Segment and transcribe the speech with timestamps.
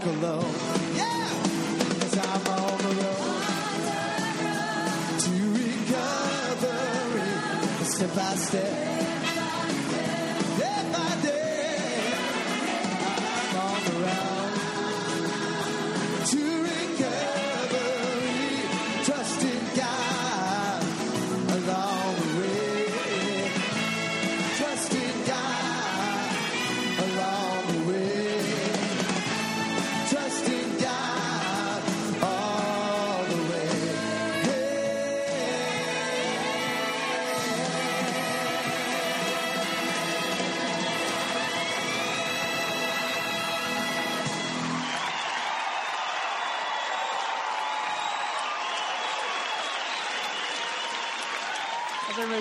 [0.00, 0.89] walk alone.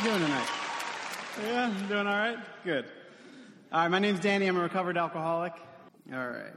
[0.10, 0.48] Doing tonight?
[1.44, 2.38] Yeah, doing all right?
[2.64, 2.86] Good.
[3.72, 4.48] All right, my name's Danny.
[4.48, 5.54] I'm a recovered alcoholic.
[6.12, 6.52] All right.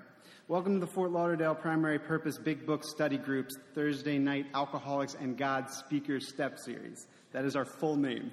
[0.49, 5.37] Welcome to the Fort Lauderdale Primary Purpose Big Book Study Group's Thursday Night Alcoholics and
[5.37, 7.07] God Speaker Step Series.
[7.33, 8.33] That is our full name.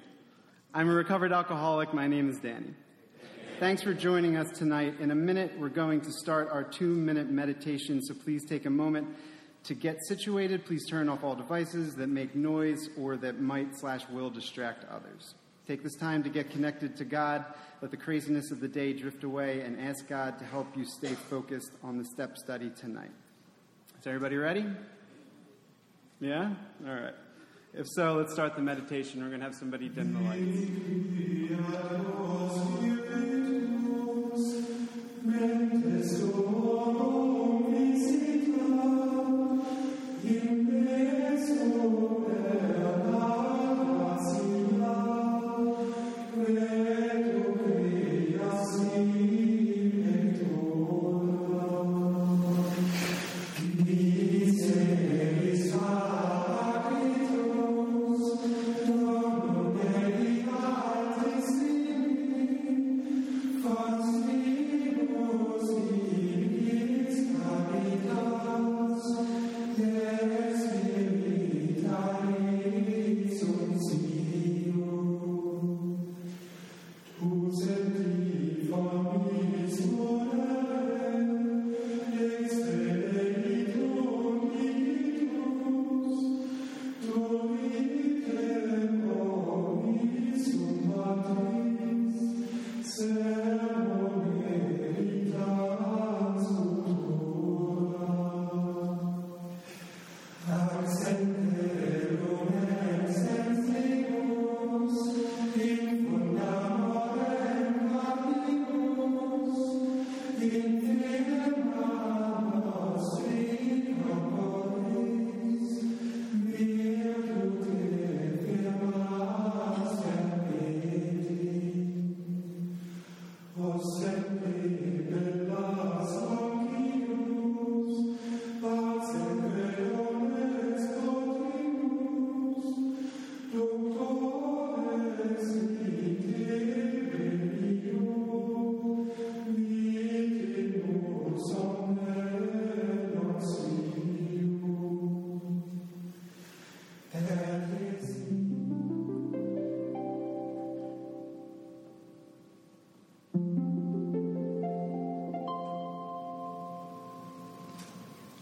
[0.72, 1.92] I'm a recovered alcoholic.
[1.92, 2.72] My name is Danny.
[3.58, 5.00] Thanks for joining us tonight.
[5.00, 8.70] In a minute, we're going to start our two minute meditation, so please take a
[8.70, 9.06] moment
[9.64, 10.64] to get situated.
[10.64, 15.34] Please turn off all devices that make noise or that might slash will distract others.
[15.66, 17.44] Take this time to get connected to God.
[17.80, 21.14] Let the craziness of the day drift away and ask God to help you stay
[21.14, 23.12] focused on the step study tonight.
[24.00, 24.66] Is everybody ready?
[26.20, 26.54] Yeah?
[26.86, 27.14] All right.
[27.72, 29.22] If so, let's start the meditation.
[29.22, 30.56] We're going to have somebody dim the lights.
[41.82, 42.29] If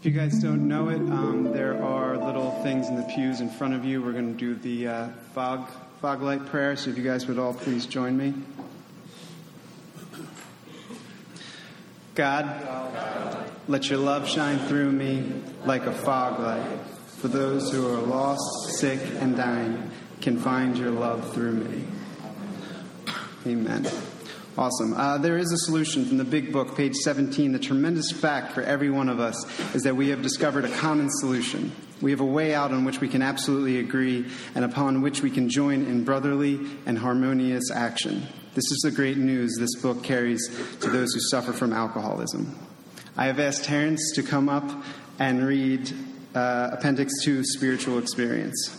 [0.09, 3.75] you guys don't know it, um, there are little things in the pews in front
[3.75, 4.01] of you.
[4.01, 5.69] We're going to do the uh, fog
[6.01, 6.75] fog light prayer.
[6.75, 8.33] So if you guys would all please join me.
[12.15, 12.49] God,
[13.67, 15.31] let your love shine through me
[15.65, 16.79] like a fog light.
[17.19, 19.91] For those who are lost, sick, and dying
[20.21, 21.83] can find your love through me.
[23.45, 23.87] Amen.
[24.59, 24.93] Awesome.
[24.93, 27.53] Uh, there is a solution from the big book, page 17.
[27.53, 29.33] The tremendous fact for every one of us
[29.73, 31.71] is that we have discovered a common solution.
[32.01, 34.25] We have a way out on which we can absolutely agree
[34.55, 38.27] and upon which we can join in brotherly and harmonious action.
[38.53, 40.45] This is the great news this book carries
[40.81, 42.53] to those who suffer from alcoholism.
[43.15, 44.69] I have asked Terrence to come up
[45.19, 45.89] and read
[46.35, 48.78] uh, Appendix 2 Spiritual Experience.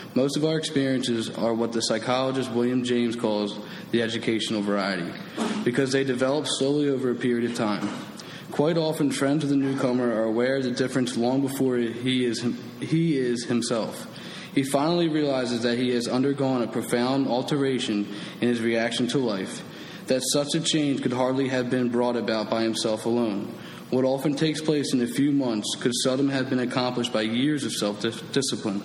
[0.13, 3.57] Most of our experiences are what the psychologist William James calls
[3.91, 5.09] the educational variety,
[5.63, 7.87] because they develop slowly over a period of time.
[8.51, 12.45] Quite often, friends of the newcomer are aware of the difference long before he is,
[12.81, 14.05] he is himself.
[14.53, 18.05] He finally realizes that he has undergone a profound alteration
[18.41, 19.63] in his reaction to life,
[20.07, 23.55] that such a change could hardly have been brought about by himself alone.
[23.91, 27.63] What often takes place in a few months could seldom have been accomplished by years
[27.63, 28.01] of self
[28.33, 28.83] discipline.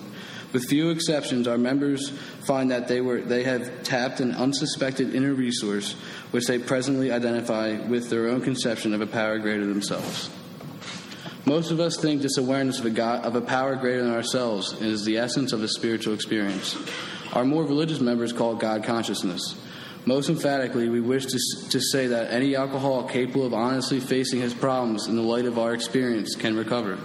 [0.53, 2.09] With few exceptions, our members
[2.45, 5.93] find that they, were, they have tapped an unsuspected inner resource
[6.31, 10.29] which they presently identify with their own conception of a power greater than themselves.
[11.45, 14.73] Most of us think this awareness of a, God, of a power greater than ourselves
[14.81, 16.77] is the essence of a spiritual experience.
[17.33, 19.55] Our more religious members call it God consciousness.
[20.05, 21.39] Most emphatically, we wish to,
[21.69, 25.59] to say that any alcoholic capable of honestly facing his problems in the light of
[25.59, 26.97] our experience can recover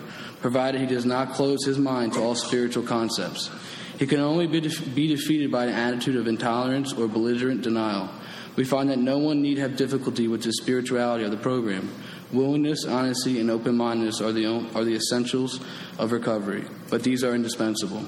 [0.43, 3.51] provided he does not close his mind to all spiritual concepts.
[3.99, 4.61] He can only be,
[4.95, 8.11] be defeated by an attitude of intolerance or belligerent denial.
[8.57, 11.91] We find that no one need have difficulty with the spirituality of the program.
[12.33, 15.61] Willingness, honesty, and open mindedness are the, are the essentials
[15.99, 18.05] of recovery, but these are indispensable.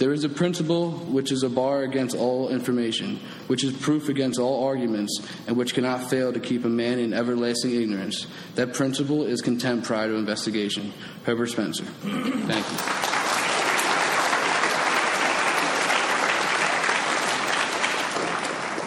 [0.00, 4.40] There is a principle which is a bar against all information, which is proof against
[4.40, 8.26] all arguments, and which cannot fail to keep a man in everlasting ignorance.
[8.54, 10.94] That principle is contempt prior to investigation.
[11.30, 11.84] Herbert Spencer.
[11.84, 12.76] Thank you.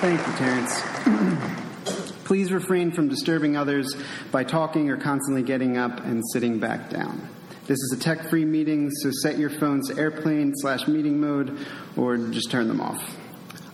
[0.01, 2.13] Thank you, Terrence.
[2.25, 3.95] Please refrain from disturbing others
[4.30, 7.30] by talking or constantly getting up and sitting back down.
[7.68, 11.57] This is a tech free meeting, so set your phones to airplane slash meeting mode
[11.95, 13.01] or just turn them off.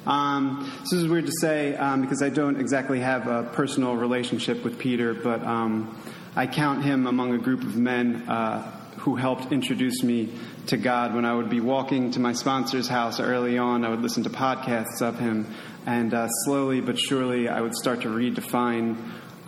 [0.05, 3.95] Um, so this is weird to say um, because I don't exactly have a personal
[3.95, 5.97] relationship with Peter, but um,
[6.39, 8.61] I count him among a group of men uh,
[8.99, 10.29] who helped introduce me
[10.67, 11.13] to God.
[11.13, 14.29] When I would be walking to my sponsor's house early on, I would listen to
[14.29, 15.53] podcasts of him,
[15.85, 18.95] and uh, slowly but surely I would start to redefine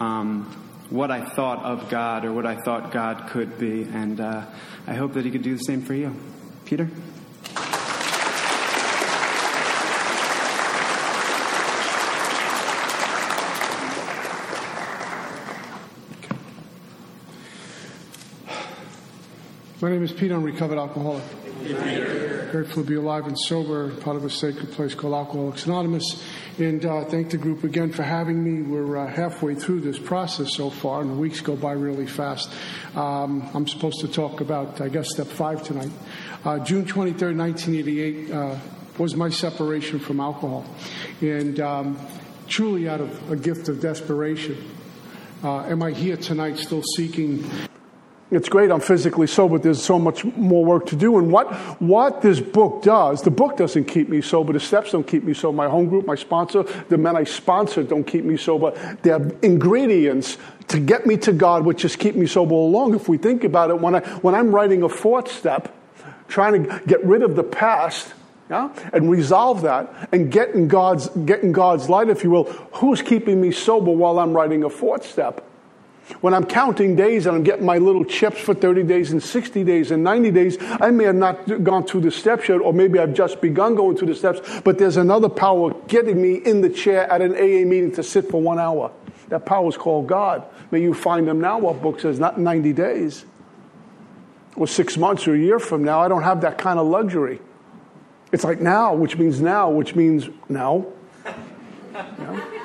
[0.01, 0.43] um,
[0.89, 3.83] what I thought of God or what I thought God could be.
[3.83, 4.47] And uh,
[4.85, 6.13] I hope that He could do the same for you.
[6.65, 6.89] Peter?
[19.81, 20.35] My name is Peter.
[20.35, 21.23] I'm a recovered alcoholic.
[22.51, 26.23] Grateful to be alive and sober, part of a sacred place called Alcoholics Anonymous.
[26.59, 28.61] And uh, thank the group again for having me.
[28.61, 32.53] We're uh, halfway through this process so far, and the weeks go by really fast.
[32.95, 35.89] Um, I'm supposed to talk about, I guess, step five tonight.
[36.45, 38.59] Uh, June 23rd, 1988 uh,
[38.99, 40.63] was my separation from alcohol.
[41.21, 41.97] And um,
[42.47, 44.63] truly out of a gift of desperation,
[45.43, 47.49] uh, am I here tonight still seeking
[48.31, 51.17] it's great I'm physically sober, but there's so much more work to do.
[51.17, 55.05] And what, what this book does, the book doesn't keep me sober, the steps don't
[55.05, 58.37] keep me sober, my home group, my sponsor, the men I sponsor don't keep me
[58.37, 58.71] sober.
[59.01, 60.37] They're ingredients
[60.69, 62.95] to get me to God, which just keep me sober along.
[62.95, 65.75] If we think about it, when, I, when I'm writing a fourth step,
[66.29, 68.13] trying to get rid of the past,
[68.49, 72.45] yeah, and resolve that and get in God's, get in God's light, if you will,
[72.73, 75.45] who's keeping me sober while I'm writing a fourth step?
[76.19, 79.63] When I'm counting days and I'm getting my little chips for 30 days and 60
[79.63, 82.99] days and 90 days, I may have not gone through the steps yet, or maybe
[82.99, 86.69] I've just begun going through the steps, but there's another power getting me in the
[86.69, 88.91] chair at an AA meeting to sit for one hour.
[89.29, 90.43] That power is called God.
[90.71, 93.25] May you find them now, what book says, not 90 days
[94.55, 96.01] or six months or a year from now.
[96.01, 97.39] I don't have that kind of luxury.
[98.31, 100.85] It's like now, which means now, which means now.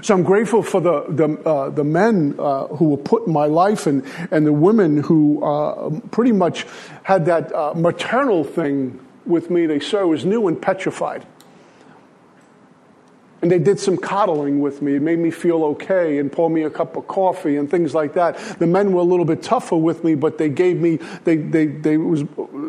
[0.00, 3.44] So I'm grateful for the, the, uh, the men uh, who were put in my
[3.44, 6.66] life and, and the women who uh, pretty much
[7.02, 9.66] had that uh, maternal thing with me.
[9.66, 11.26] They saw I was new and petrified.
[13.42, 14.94] And they did some coddling with me.
[14.94, 18.14] It made me feel okay and pour me a cup of coffee and things like
[18.14, 18.38] that.
[18.60, 21.66] The men were a little bit tougher with me, but they gave me, they, they,
[21.66, 22.22] they, was,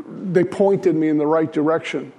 [0.10, 2.12] they pointed me in the right direction.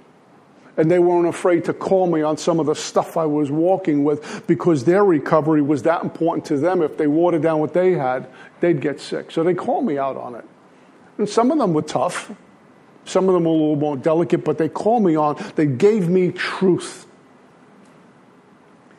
[0.77, 4.03] And they weren't afraid to call me on some of the stuff I was walking
[4.03, 6.81] with because their recovery was that important to them.
[6.81, 8.27] If they watered down what they had,
[8.59, 9.31] they'd get sick.
[9.31, 10.45] So they called me out on it.
[11.17, 12.31] And some of them were tough.
[13.05, 16.09] Some of them were a little more delicate, but they called me on, they gave
[16.09, 17.05] me truth.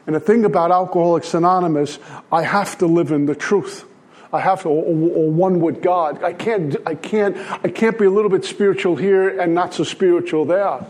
[0.07, 1.99] And the thing about Alcoholics Anonymous,
[2.31, 3.85] I have to live in the truth.
[4.33, 6.23] I have to, or, or one with God.
[6.23, 9.85] I can't, I can't, I can't be a little bit spiritual here and not so
[9.85, 10.87] spiritual there.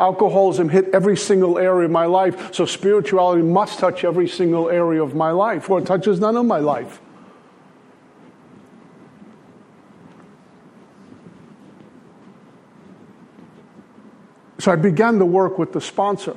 [0.00, 5.02] Alcoholism hit every single area of my life, so spirituality must touch every single area
[5.02, 7.00] of my life, or it touches none of my life.
[14.58, 16.36] So I began to work with the sponsor.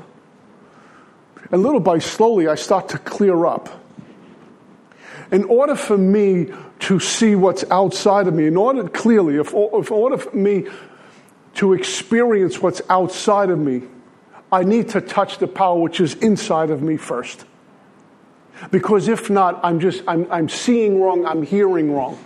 [1.50, 3.70] And little by slowly, I start to clear up.
[5.32, 9.92] In order for me to see what's outside of me, in order clearly, if, if
[9.92, 10.68] order for me
[11.58, 13.82] to experience what's outside of me,
[14.52, 17.46] I need to touch the power which is inside of me first.
[18.72, 22.18] Because if not, I'm just, I'm, I'm seeing wrong, I'm hearing wrong.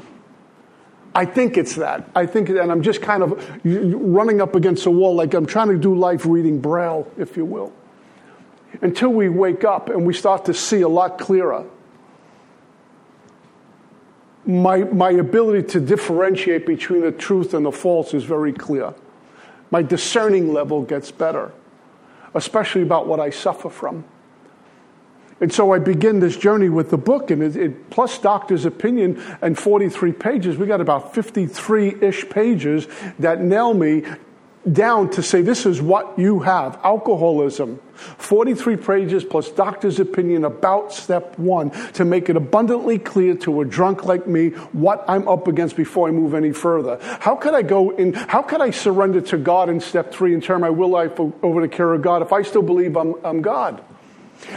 [1.15, 2.09] I think it's that.
[2.15, 5.69] I think, and I'm just kind of running up against a wall, like I'm trying
[5.69, 7.73] to do life reading Braille, if you will.
[8.81, 11.65] Until we wake up and we start to see a lot clearer.
[14.45, 18.93] My, my ability to differentiate between the truth and the false is very clear.
[19.71, 21.51] My discerning level gets better,
[22.33, 24.03] especially about what I suffer from.
[25.39, 29.19] And so I begin this journey with the book, and it, it, plus doctor's opinion
[29.41, 32.87] and 43 pages, we got about 53 ish pages
[33.17, 34.03] that nail me
[34.71, 37.79] down to say this is what you have alcoholism.
[37.95, 43.65] 43 pages plus doctor's opinion about step one to make it abundantly clear to a
[43.65, 46.99] drunk like me what I'm up against before I move any further.
[47.19, 50.43] How could I go in, how could I surrender to God in step three and
[50.43, 53.41] turn my will life over to care of God if I still believe I'm, I'm
[53.41, 53.83] God?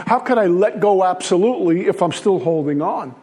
[0.07, 3.15] How could I let go absolutely if I'm still holding on?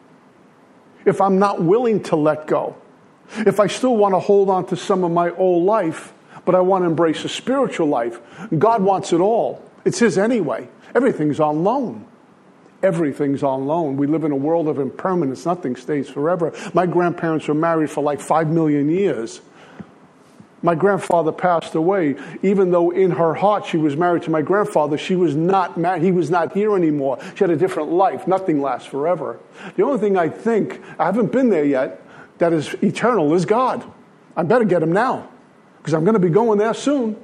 [1.04, 2.76] If I'm not willing to let go?
[3.38, 6.12] If I still want to hold on to some of my old life,
[6.44, 8.20] but I want to embrace a spiritual life?
[8.56, 9.62] God wants it all.
[9.84, 10.68] It's His anyway.
[10.94, 12.06] Everything's on loan.
[12.82, 13.96] Everything's on loan.
[13.96, 15.46] We live in a world of impermanence.
[15.46, 16.52] Nothing stays forever.
[16.74, 19.40] My grandparents were married for like five million years.
[20.62, 22.16] My grandfather passed away.
[22.42, 26.02] Even though in her heart she was married to my grandfather, she was not married.
[26.02, 27.18] He was not here anymore.
[27.34, 28.26] She had a different life.
[28.26, 29.38] Nothing lasts forever.
[29.76, 32.02] The only thing I think, I haven't been there yet,
[32.38, 33.84] that is eternal is God.
[34.36, 35.28] I better get him now
[35.82, 37.16] because I'm going to be going there soon.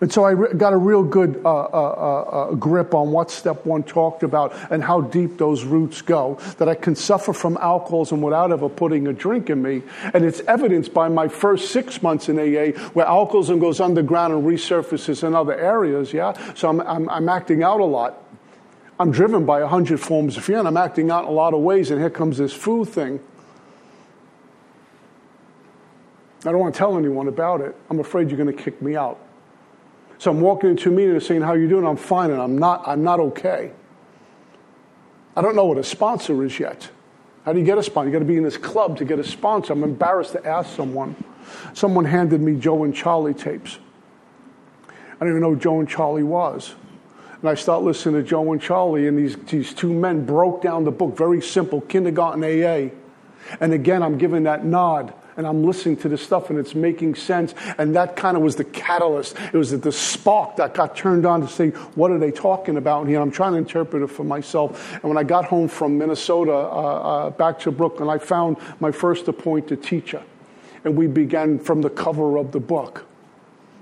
[0.00, 3.66] And so I re- got a real good uh, uh, uh, grip on what step
[3.66, 6.38] one talked about and how deep those roots go.
[6.56, 9.82] That I can suffer from alcoholism without ever putting a drink in me.
[10.14, 14.42] And it's evidenced by my first six months in AA where alcoholism goes underground and
[14.42, 16.32] resurfaces in other areas, yeah?
[16.54, 18.22] So I'm, I'm, I'm acting out a lot.
[18.98, 21.52] I'm driven by a hundred forms of fear and I'm acting out in a lot
[21.52, 21.90] of ways.
[21.90, 23.20] And here comes this food thing.
[26.40, 27.76] I don't want to tell anyone about it.
[27.90, 29.18] I'm afraid you're going to kick me out.
[30.18, 31.86] So I'm walking into a meeting and saying, How you doing?
[31.86, 33.72] I'm fine, and I'm not, I'm not okay.
[35.36, 36.90] I don't know what a sponsor is yet.
[37.44, 38.08] How do you get a sponsor?
[38.08, 39.72] You got to be in this club to get a sponsor.
[39.72, 41.14] I'm embarrassed to ask someone.
[41.72, 43.78] Someone handed me Joe and Charlie tapes.
[44.88, 46.74] I didn't even know Joe and Charlie was.
[47.40, 50.84] And I start listening to Joe and Charlie, and these, these two men broke down
[50.84, 52.94] the book, very simple, kindergarten AA.
[53.60, 57.14] And again, I'm giving that nod and I'm listening to this stuff and it's making
[57.14, 57.54] sense.
[57.78, 59.36] And that kind of was the catalyst.
[59.52, 63.02] It was the spark that got turned on to say, what are they talking about
[63.02, 63.20] And here?
[63.20, 64.92] I'm trying to interpret it for myself.
[64.94, 68.90] And when I got home from Minnesota uh, uh, back to Brooklyn, I found my
[68.90, 70.22] first appointed teacher.
[70.84, 73.06] And we began from the cover of the book.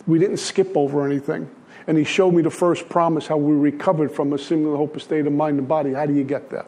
[0.07, 1.49] We didn't skip over anything.
[1.87, 5.26] And he showed me the first promise how we recovered from a similar hopeless state
[5.26, 5.95] of mind and body.
[5.95, 6.67] How do you get there?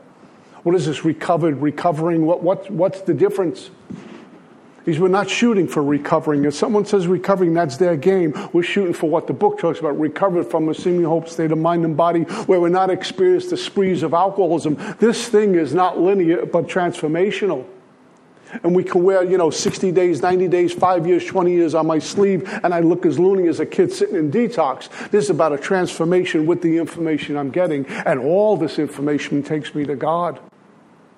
[0.62, 2.26] What is this recovered, recovering?
[2.26, 3.70] What, what, what's the difference?
[4.98, 6.44] We're not shooting for recovering.
[6.44, 8.34] If someone says recovering, that's their game.
[8.52, 11.58] We're shooting for what the book talks about, recovered from a seeming hope state of
[11.58, 14.76] mind and body where we're not experienced the sprees of alcoholism.
[14.98, 17.66] This thing is not linear, but transformational.
[18.64, 21.86] And we can wear, you know, 60 days, 90 days, 5 years, 20 years on
[21.86, 24.88] my sleeve, and I look as loony as a kid sitting in detox.
[25.10, 29.74] This is about a transformation with the information I'm getting, and all this information takes
[29.74, 30.40] me to God.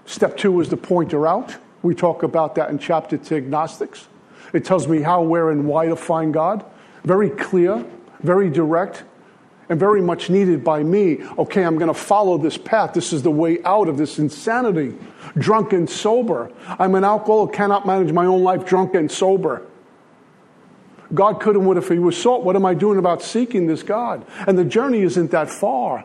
[0.05, 1.57] Step two is to pointer out.
[1.83, 4.07] We talk about that in chapter 2, agnostics.
[4.53, 6.65] It tells me how, where, and why to find God.
[7.05, 7.85] Very clear,
[8.21, 9.03] very direct,
[9.69, 11.25] and very much needed by me.
[11.39, 12.93] Okay, I'm going to follow this path.
[12.93, 14.97] This is the way out of this insanity.
[15.37, 16.53] Drunk and sober.
[16.67, 19.67] I'm an alcoholic, cannot manage my own life drunk and sober.
[21.15, 22.45] God could and would if he was sought.
[22.45, 24.25] What am I doing about seeking this God?
[24.47, 26.05] And the journey isn't that far.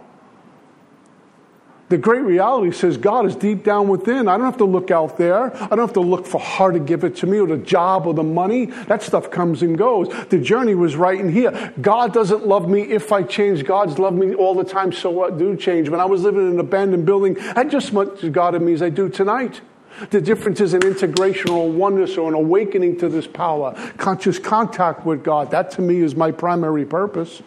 [1.90, 4.28] The great reality says God is deep down within.
[4.28, 5.56] I don't have to look out there.
[5.56, 8.06] I don't have to look for her to give it to me or the job
[8.06, 8.66] or the money.
[8.66, 10.10] That stuff comes and goes.
[10.28, 11.74] The journey was right in here.
[11.80, 13.64] God doesn't love me if I change.
[13.64, 15.38] God's loved me all the time, so what?
[15.38, 15.88] Do change.
[15.88, 18.82] When I was living in an abandoned building, I just much God in me as
[18.82, 19.62] I do tonight.
[20.10, 24.38] The difference is an integration or a oneness or an awakening to this power, conscious
[24.38, 25.52] contact with God.
[25.52, 27.42] That to me is my primary purpose.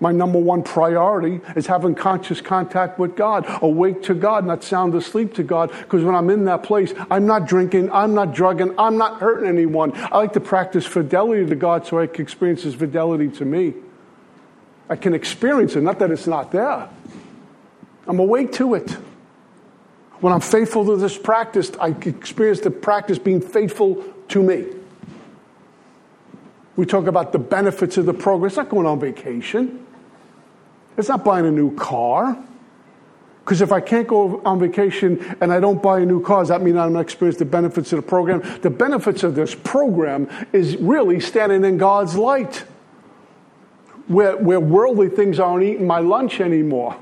[0.00, 4.94] My number one priority is having conscious contact with God, awake to God, not sound
[4.94, 5.70] asleep to God.
[5.70, 9.48] Because when I'm in that place, I'm not drinking, I'm not drugging, I'm not hurting
[9.48, 9.92] anyone.
[9.94, 13.74] I like to practice fidelity to God so I can experience His fidelity to me.
[14.90, 16.88] I can experience it, not that it's not there.
[18.06, 18.90] I'm awake to it.
[20.20, 24.66] When I'm faithful to this practice, I experience the practice being faithful to me.
[26.76, 28.48] We talk about the benefits of the program.
[28.48, 29.86] It's not going on vacation.
[30.96, 32.36] It's not buying a new car.
[33.44, 36.48] Because if I can't go on vacation and I don't buy a new car, does
[36.48, 38.42] that mean I'm not experiencing the benefits of the program?
[38.62, 42.64] The benefits of this program is really standing in God's light,
[44.06, 46.96] where, where worldly things aren't eating my lunch anymore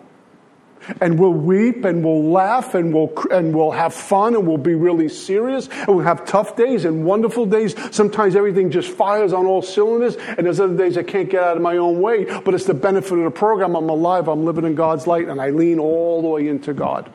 [1.00, 4.74] and we'll weep and we'll laugh and we'll and we'll have fun and we'll be
[4.74, 7.74] really serious and we'll have tough days and wonderful days.
[7.94, 11.56] Sometimes everything just fires on all cylinders, and there's other days I can't get out
[11.56, 12.24] of my own way.
[12.24, 13.76] But it's the benefit of the program.
[13.76, 14.28] I'm alive.
[14.28, 17.10] I'm living in God's light, and I lean all the way into God.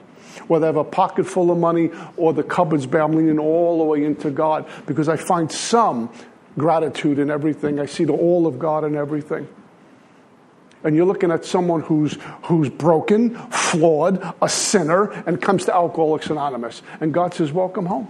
[0.47, 3.79] Whether I have a pocket full of money or the cupboard's bare, I'm leaning all
[3.79, 6.12] the way into God because I find some
[6.57, 7.79] gratitude in everything.
[7.79, 9.47] I see the all of God in everything
[10.88, 16.29] and you're looking at someone who's, who's broken, flawed, a sinner, and comes to Alcoholics
[16.29, 16.82] Anonymous.
[17.01, 18.08] And God says, Welcome home.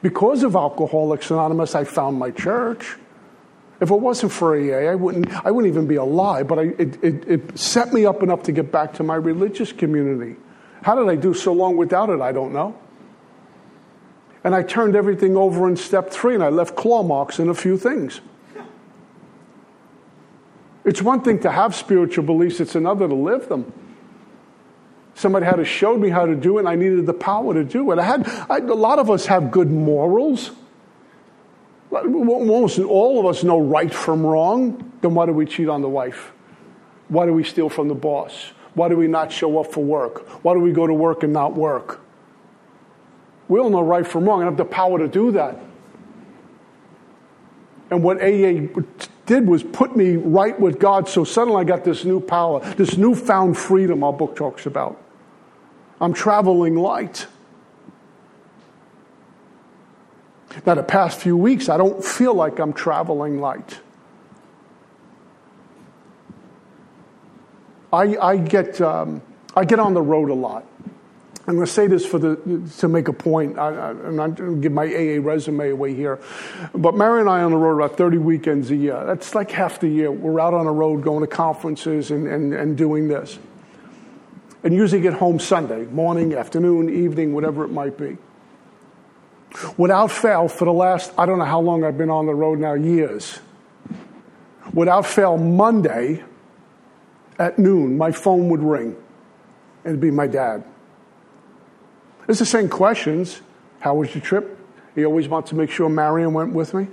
[0.00, 2.96] Because of Alcoholics Anonymous, I found my church.
[3.80, 7.02] If it wasn't for AA, I wouldn't, I wouldn't even be alive, but I, it,
[7.02, 10.36] it, it set me up enough to get back to my religious community.
[10.82, 12.20] How did I do so long without it?
[12.20, 12.78] I don't know.
[14.44, 17.54] And I turned everything over in step three, and I left claw marks in a
[17.54, 18.20] few things.
[20.84, 23.72] It's one thing to have spiritual beliefs, it's another to live them.
[25.14, 27.64] Somebody had to show me how to do it, and I needed the power to
[27.64, 27.98] do it.
[27.98, 30.50] I had I, a lot of us have good morals.
[31.90, 34.92] Almost all of us know right from wrong.
[35.02, 36.32] Then why do we cheat on the wife?
[37.08, 38.52] Why do we steal from the boss?
[38.74, 40.26] Why do we not show up for work?
[40.42, 42.00] Why do we go to work and not work?
[43.48, 45.58] We all know right from wrong and have the power to do that.
[47.90, 48.68] And what AA
[49.32, 51.08] did was put me right with God.
[51.08, 55.02] So suddenly I got this new power, this newfound freedom our book talks about.
[56.02, 57.26] I'm traveling light.
[60.66, 63.80] Now, the past few weeks, I don't feel like I'm traveling light.
[67.90, 69.22] I, I, get, um,
[69.56, 70.66] I get on the road a lot.
[71.44, 73.58] I'm going to say this for the, to make a point.
[73.58, 76.20] I, am not going to give my AA resume away here.
[76.72, 79.04] But Mary and I on the road about 30 weekends a year.
[79.04, 80.12] That's like half the year.
[80.12, 83.40] We're out on the road going to conferences and, and, and doing this.
[84.62, 88.18] And usually get home Sunday, morning, afternoon, evening, whatever it might be.
[89.76, 92.60] Without fail, for the last, I don't know how long I've been on the road
[92.60, 93.40] now, years.
[94.72, 96.22] Without fail, Monday
[97.36, 98.94] at noon, my phone would ring.
[99.84, 100.62] And it'd be my dad.
[102.28, 103.40] It's the same questions.
[103.80, 104.58] How was your trip?
[104.94, 106.88] He always wants to make sure Marion went with me.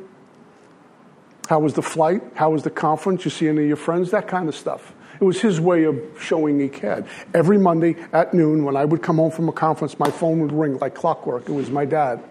[1.47, 2.21] How was the flight?
[2.35, 3.25] How was the conference?
[3.25, 4.11] You see any of your friends?
[4.11, 4.93] That kind of stuff.
[5.19, 7.05] It was his way of showing he cared.
[7.33, 10.51] Every Monday at noon, when I would come home from a conference, my phone would
[10.51, 11.49] ring like clockwork.
[11.49, 12.23] It was my dad.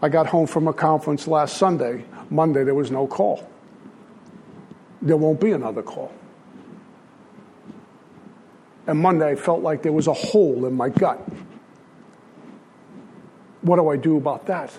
[0.00, 2.04] I got home from a conference last Sunday.
[2.30, 3.48] Monday, there was no call.
[5.02, 6.12] There won't be another call.
[8.86, 11.20] And Monday, I felt like there was a hole in my gut.
[13.62, 14.72] What do I do about that?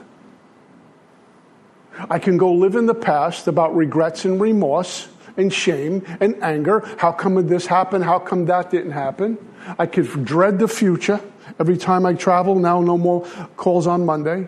[2.09, 6.81] I can go live in the past about regrets and remorse and shame and anger.
[6.97, 8.03] How come this happened?
[8.03, 9.37] How come that didn't happen?
[9.77, 11.19] I could dread the future
[11.59, 12.55] every time I travel.
[12.55, 13.25] Now, no more
[13.57, 14.47] calls on Monday.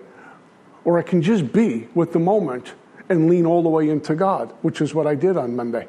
[0.84, 2.74] Or I can just be with the moment
[3.10, 5.88] and lean all the way into God, which is what I did on Monday.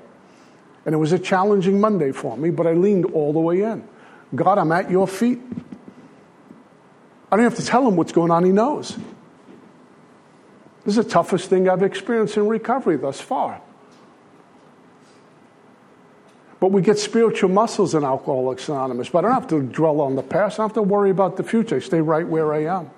[0.85, 3.87] And it was a challenging Monday for me, but I leaned all the way in.
[4.35, 5.41] God, I'm at your feet.
[7.33, 8.99] I don't have to tell him what's going on, he knows.
[10.85, 13.63] This is the toughest thing I've experienced in recovery thus far.
[16.61, 19.09] But we get spiritual muscles in Alcoholics Anonymous.
[19.09, 20.59] But I don't have to dwell on the past.
[20.59, 21.77] I don't have to worry about the future.
[21.77, 22.91] I stay right where I am.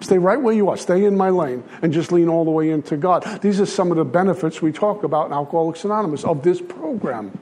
[0.00, 0.76] Stay right where you are.
[0.76, 3.40] Stay in my lane and just lean all the way into God.
[3.40, 7.36] These are some of the benefits we talk about in Alcoholics Anonymous of this program.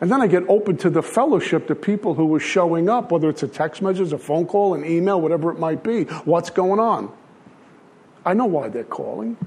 [0.00, 3.28] And then I get open to the fellowship, to people who are showing up, whether
[3.30, 6.04] it's a text message, a phone call, an email, whatever it might be.
[6.24, 7.12] What's going on?
[8.24, 9.38] I know why they're calling.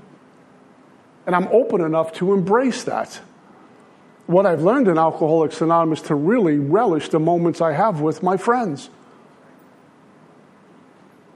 [1.28, 3.22] And I'm open enough to embrace that.
[4.26, 8.38] What I've learned in Alcoholics Anonymous to really relish the moments I have with my
[8.38, 8.90] friends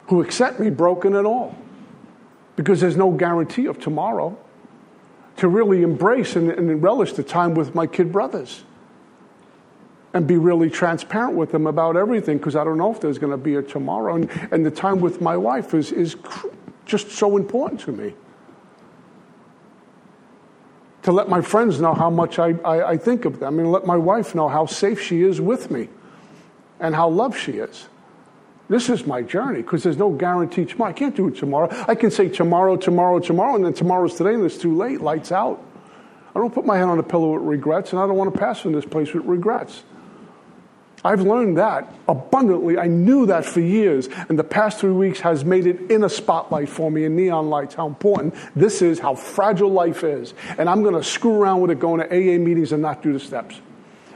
[0.07, 1.55] who accept me broken and all
[2.55, 4.37] because there's no guarantee of tomorrow.
[5.37, 8.63] To really embrace and, and relish the time with my kid brothers
[10.13, 13.31] and be really transparent with them about everything because I don't know if there's going
[13.31, 14.15] to be a tomorrow.
[14.15, 16.15] And, and the time with my wife is, is
[16.85, 18.13] just so important to me.
[21.03, 23.85] To let my friends know how much I, I, I think of them and let
[23.85, 25.89] my wife know how safe she is with me
[26.79, 27.87] and how loved she is.
[28.69, 30.91] This is my journey because there's no guarantee tomorrow.
[30.91, 31.67] I can't do it tomorrow.
[31.87, 35.31] I can say tomorrow, tomorrow, tomorrow, and then tomorrow's today and it's too late, lights
[35.31, 35.61] out.
[36.35, 38.39] I don't put my head on a pillow with regrets, and I don't want to
[38.39, 39.83] pass from this place with regrets.
[41.05, 42.77] I've learned that abundantly.
[42.77, 46.09] I knew that for years, and the past three weeks has made it in a
[46.09, 50.33] spotlight for me in neon lights how important this is, how fragile life is.
[50.57, 53.11] And I'm going to screw around with it going to AA meetings and not do
[53.11, 53.59] the steps.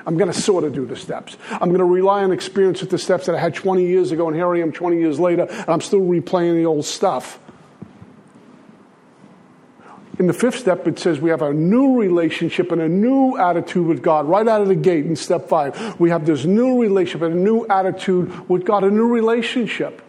[0.05, 1.35] I'm going to sort of do the steps.
[1.51, 4.27] I'm going to rely on experience with the steps that I had 20 years ago,
[4.27, 7.39] and here I am 20 years later, and I'm still replaying the old stuff.
[10.19, 13.85] In the fifth step, it says we have a new relationship and a new attitude
[13.85, 15.99] with God right out of the gate in step five.
[15.99, 20.01] We have this new relationship and a new attitude with God, a new relationship.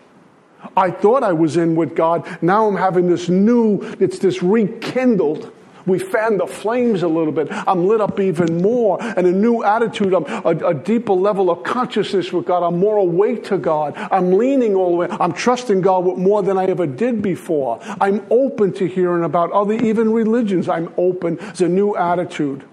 [0.77, 2.27] I thought I was in with God.
[2.42, 5.53] Now I'm having this new, it's this rekindled.
[5.88, 7.48] We fan the flames a little bit.
[7.51, 11.62] I'm lit up even more and a new attitude, I'm a, a deeper level of
[11.62, 12.62] consciousness with God.
[12.62, 13.94] I'm more awake to God.
[13.96, 15.09] I'm leaning all the way.
[15.11, 17.81] I'm trusting God with more than I ever did before.
[18.01, 20.68] I'm open to hearing about other, even religions.
[20.68, 21.38] I'm open.
[21.40, 22.64] It's a new attitude.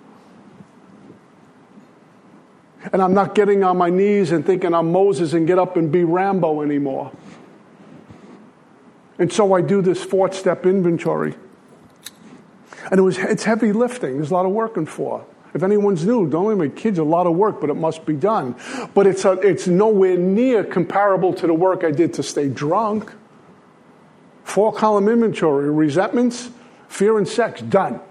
[2.93, 5.91] And I'm not getting on my knees and thinking I'm Moses and get up and
[5.91, 7.12] be Rambo anymore.
[9.17, 11.36] And so I do this fourth step inventory.
[12.91, 14.17] And it was, it's heavy lifting.
[14.17, 15.26] There's a lot of working for.
[15.54, 18.13] If anyone's new, don't let me kids a lot of work, but it must be
[18.13, 18.56] done.
[18.93, 23.13] But it's, a, it's nowhere near comparable to the work I did to stay drunk.
[24.43, 26.50] Four column inventory, resentments,
[26.89, 27.93] fear, and sex, done.
[27.93, 28.02] You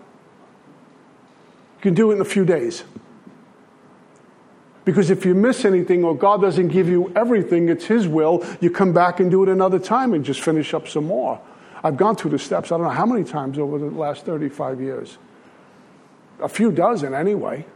[1.82, 2.82] can do it in a few days.
[4.87, 8.70] Because if you miss anything or God doesn't give you everything, it's His will, you
[8.70, 11.40] come back and do it another time and just finish up some more.
[11.85, 14.81] I've gone through the steps, I don't know how many times over the last 35
[14.81, 15.18] years.
[16.40, 17.66] A few dozen, anyway.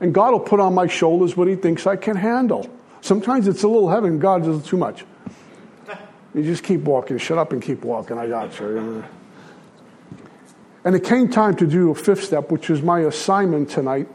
[0.00, 2.70] And God will put on my shoulders what He thinks I can handle.
[3.00, 5.04] Sometimes it's a little heavy, and God does too much.
[6.34, 7.18] You just keep walking.
[7.18, 8.18] Shut up and keep walking.
[8.18, 9.02] I got you.
[10.84, 14.06] And it came time to do a fifth step, which is my assignment tonight.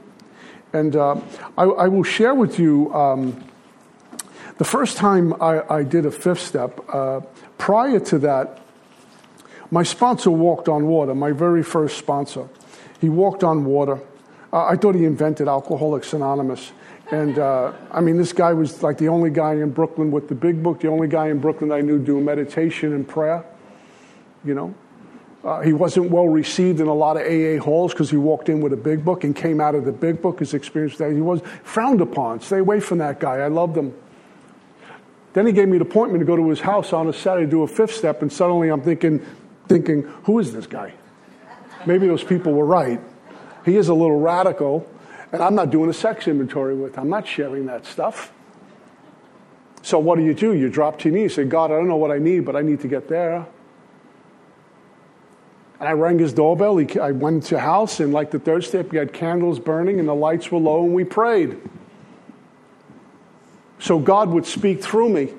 [0.72, 1.20] And uh,
[1.58, 3.44] I, I, will share with you um,
[4.58, 6.80] the first time I, I did a fifth step.
[6.88, 7.22] Uh,
[7.62, 8.60] prior to that,
[9.70, 12.50] my sponsor walked on water, my very first sponsor.
[13.00, 14.02] He walked on water.
[14.52, 16.72] Uh, I thought he invented Alcoholics Anonymous.
[17.12, 20.34] And uh, I mean, this guy was like the only guy in Brooklyn with the
[20.34, 23.46] big book, the only guy in Brooklyn I knew doing meditation and prayer.
[24.44, 24.76] You know,
[25.44, 28.60] uh, he wasn't well received in a lot of AA halls because he walked in
[28.62, 30.40] with a big book and came out of the big book.
[30.40, 32.42] His experience that he was frowned upon.
[32.42, 33.36] Stay away from that guy.
[33.36, 33.94] I loved him.
[35.34, 37.52] Then he gave me an appointment to go to his house on a Saturday to
[37.52, 39.26] do a fifth step, and suddenly I'm thinking,
[39.68, 40.94] thinking, who is this guy?
[41.86, 43.00] Maybe those people were right.
[43.66, 44.90] He is a little radical,
[45.32, 46.96] and I'm not doing a sex inventory with.
[46.96, 47.04] him.
[47.04, 48.34] I'm not sharing that stuff.
[49.84, 50.54] So what do you do?
[50.54, 52.62] You drop to your knees, say, God, I don't know what I need, but I
[52.62, 53.48] need to get there.
[55.80, 56.78] And I rang his doorbell.
[56.78, 60.08] He, I went to house, and like the third step, he had candles burning, and
[60.08, 61.58] the lights were low, and we prayed.
[63.82, 65.34] So God would speak through me.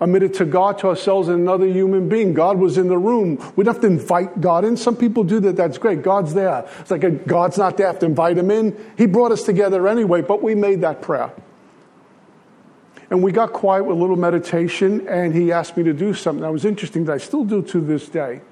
[0.00, 2.34] Admitted to God, to ourselves, and another human being.
[2.34, 3.36] God was in the room.
[3.56, 4.76] We don't have to invite God in.
[4.76, 5.56] Some people do that.
[5.56, 6.02] That's great.
[6.02, 6.68] God's there.
[6.80, 7.86] It's like a, God's not there.
[7.86, 8.76] I have to invite him in.
[8.98, 11.32] He brought us together anyway, but we made that prayer.
[13.08, 16.42] And we got quiet with a little meditation, and he asked me to do something
[16.42, 18.42] that was interesting that I still do to this day.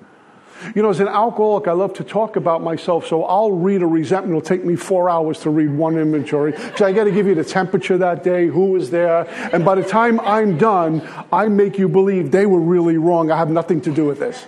[0.75, 3.87] You know, as an alcoholic, I love to talk about myself, so I'll read a
[3.87, 4.37] resentment.
[4.37, 6.55] It'll take me four hours to read one inventory.
[6.77, 9.75] So I got to give you the temperature that day, who was there, and by
[9.75, 13.31] the time I'm done, I make you believe they were really wrong.
[13.31, 14.47] I have nothing to do with this.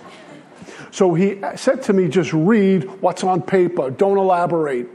[0.91, 4.87] So he said to me, just read what's on paper, don't elaborate.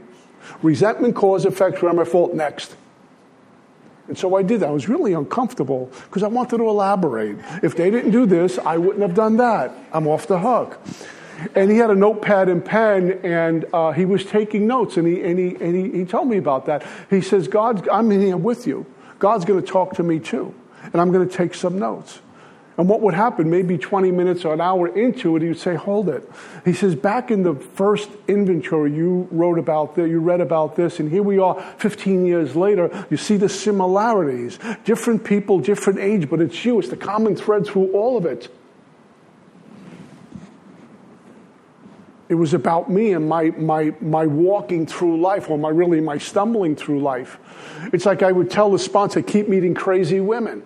[0.61, 2.75] Resentment, cause, effect, my fault, next.
[4.07, 4.69] And so I did that.
[4.69, 7.37] I was really uncomfortable because I wanted to elaborate.
[7.61, 9.73] If they didn't do this, I wouldn't have done that.
[9.93, 10.79] I'm off the hook.
[11.55, 15.21] And he had a notepad and pen, and uh, he was taking notes, and, he,
[15.23, 16.85] and, he, and he, he told me about that.
[17.09, 18.85] He says, God, I'm here with you.
[19.19, 22.19] God's going to talk to me too, and I'm going to take some notes.
[22.77, 25.75] And what would happen, maybe 20 minutes or an hour into it, he would say,
[25.75, 26.27] Hold it.
[26.65, 30.99] He says, Back in the first inventory, you wrote about this, you read about this,
[30.99, 33.05] and here we are 15 years later.
[33.11, 34.57] You see the similarities.
[34.85, 36.79] Different people, different age, but it's you.
[36.79, 38.51] It's the common thread through all of it.
[42.29, 46.17] It was about me and my, my, my walking through life, or my really my
[46.17, 47.37] stumbling through life.
[47.93, 50.63] It's like I would tell the sponsor, keep meeting crazy women.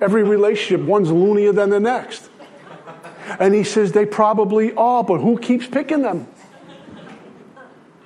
[0.00, 2.30] Every relationship, one's loonier than the next.
[3.40, 6.26] And he says they probably are, but who keeps picking them?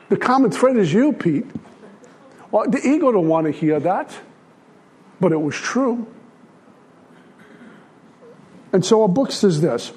[0.09, 1.47] The common thread is you, Pete.
[2.51, 4.15] Well, the ego don't want to hear that,
[5.21, 6.07] but it was true.
[8.73, 9.93] And so our book says this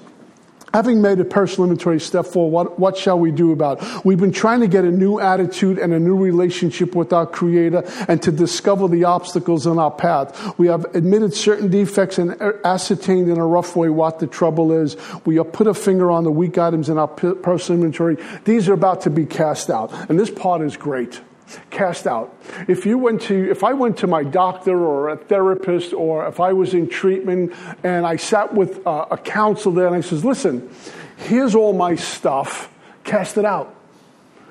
[0.76, 4.04] Having made a personal inventory, step four, what, what shall we do about it?
[4.04, 7.90] We've been trying to get a new attitude and a new relationship with our Creator
[8.10, 10.60] and to discover the obstacles in our path.
[10.60, 14.74] We have admitted certain defects and er, ascertained in a rough way what the trouble
[14.74, 14.98] is.
[15.24, 18.18] We have put a finger on the weak items in our personal inventory.
[18.44, 19.94] These are about to be cast out.
[20.10, 21.22] And this part is great
[21.69, 22.36] cast out.
[22.67, 26.39] If you went to, if I went to my doctor or a therapist, or if
[26.39, 27.53] I was in treatment
[27.84, 30.69] and I sat with a, a counselor there and I says, "Listen,
[31.17, 33.75] here's all my stuff, cast it out,"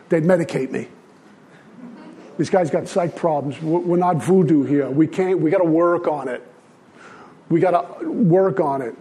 [0.08, 0.88] they'd medicate me.
[2.36, 3.60] This guy's got psych problems.
[3.62, 4.90] We're not voodoo here.
[4.90, 5.38] We can't.
[5.38, 6.42] We got to work on it.
[7.48, 8.96] We got to work on it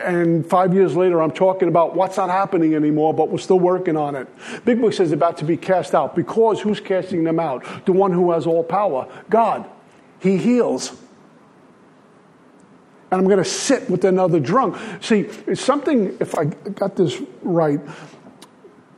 [0.00, 3.96] and five years later, I'm talking about what's not happening anymore, but we're still working
[3.96, 4.28] on it.
[4.64, 7.64] Big Book says about to be cast out because who's casting them out?
[7.86, 9.68] The one who has all power, God.
[10.20, 10.90] He heals.
[13.10, 14.76] And I'm going to sit with another drunk.
[15.00, 17.80] See, it's something, if I got this right,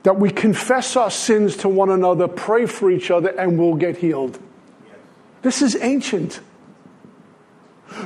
[0.02, 3.96] that we confess our sins to one another, pray for each other, and we'll get
[3.96, 4.38] healed.
[5.42, 6.40] This is ancient.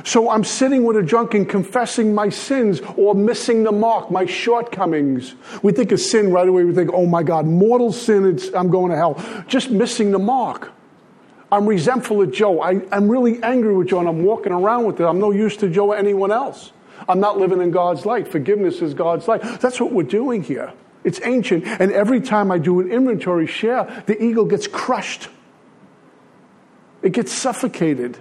[0.07, 4.25] So I'm sitting with a drunk and confessing my sins or missing the mark, my
[4.25, 5.35] shortcomings.
[5.63, 6.63] We think of sin right away.
[6.63, 9.43] We think, oh my God, mortal sin, I'm going to hell.
[9.49, 10.71] Just missing the mark.
[11.51, 12.61] I'm resentful of Joe.
[12.61, 15.03] I, am really angry with Joe and I'm walking around with it.
[15.03, 16.71] I'm no use to Joe or anyone else.
[17.09, 18.29] I'm not living in God's light.
[18.29, 19.41] Forgiveness is God's light.
[19.59, 20.71] That's what we're doing here.
[21.03, 21.65] It's ancient.
[21.65, 25.27] And every time I do an inventory share, the ego gets crushed.
[27.01, 28.17] It gets suffocated.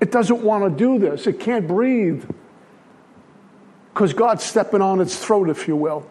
[0.00, 1.26] It doesn't want to do this.
[1.26, 2.24] It can't breathe.
[3.92, 6.06] Because God's stepping on its throat, if you will.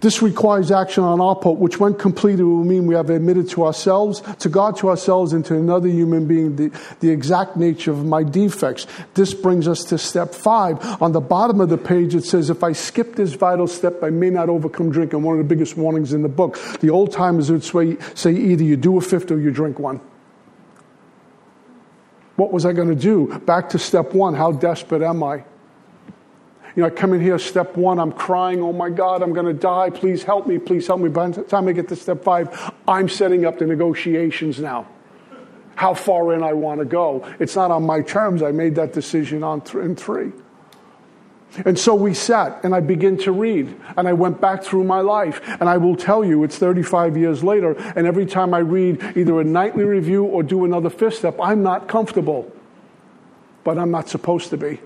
[0.00, 3.66] This requires action on our part, which when completed will mean we have admitted to
[3.66, 8.04] ourselves, to God, to ourselves, and to another human being the, the exact nature of
[8.04, 8.86] my defects.
[9.14, 11.02] This brings us to step five.
[11.02, 14.08] On the bottom of the page, it says, if I skip this vital step, I
[14.08, 15.22] may not overcome drinking.
[15.22, 16.58] One of the biggest warnings in the book.
[16.80, 20.00] The old timers would say, say either you do a fifth or you drink one.
[22.36, 23.38] What was I going to do?
[23.40, 24.32] Back to step one.
[24.32, 25.44] How desperate am I?
[26.80, 29.44] You know, I come in here, step one, I'm crying, oh my God, I'm going
[29.44, 29.90] to die.
[29.90, 31.10] Please help me, please help me.
[31.10, 34.88] By the time I get to step five, I'm setting up the negotiations now.
[35.74, 37.30] How far in I want to go.
[37.38, 38.42] It's not on my terms.
[38.42, 40.32] I made that decision on th- in three.
[41.66, 45.00] And so we sat, and I began to read, and I went back through my
[45.00, 45.42] life.
[45.60, 49.38] And I will tell you, it's 35 years later, and every time I read either
[49.38, 52.50] a nightly review or do another fifth step, I'm not comfortable.
[53.64, 54.80] But I'm not supposed to be.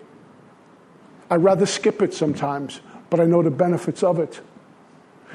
[1.34, 4.40] I'd rather skip it sometimes, but I know the benefits of it.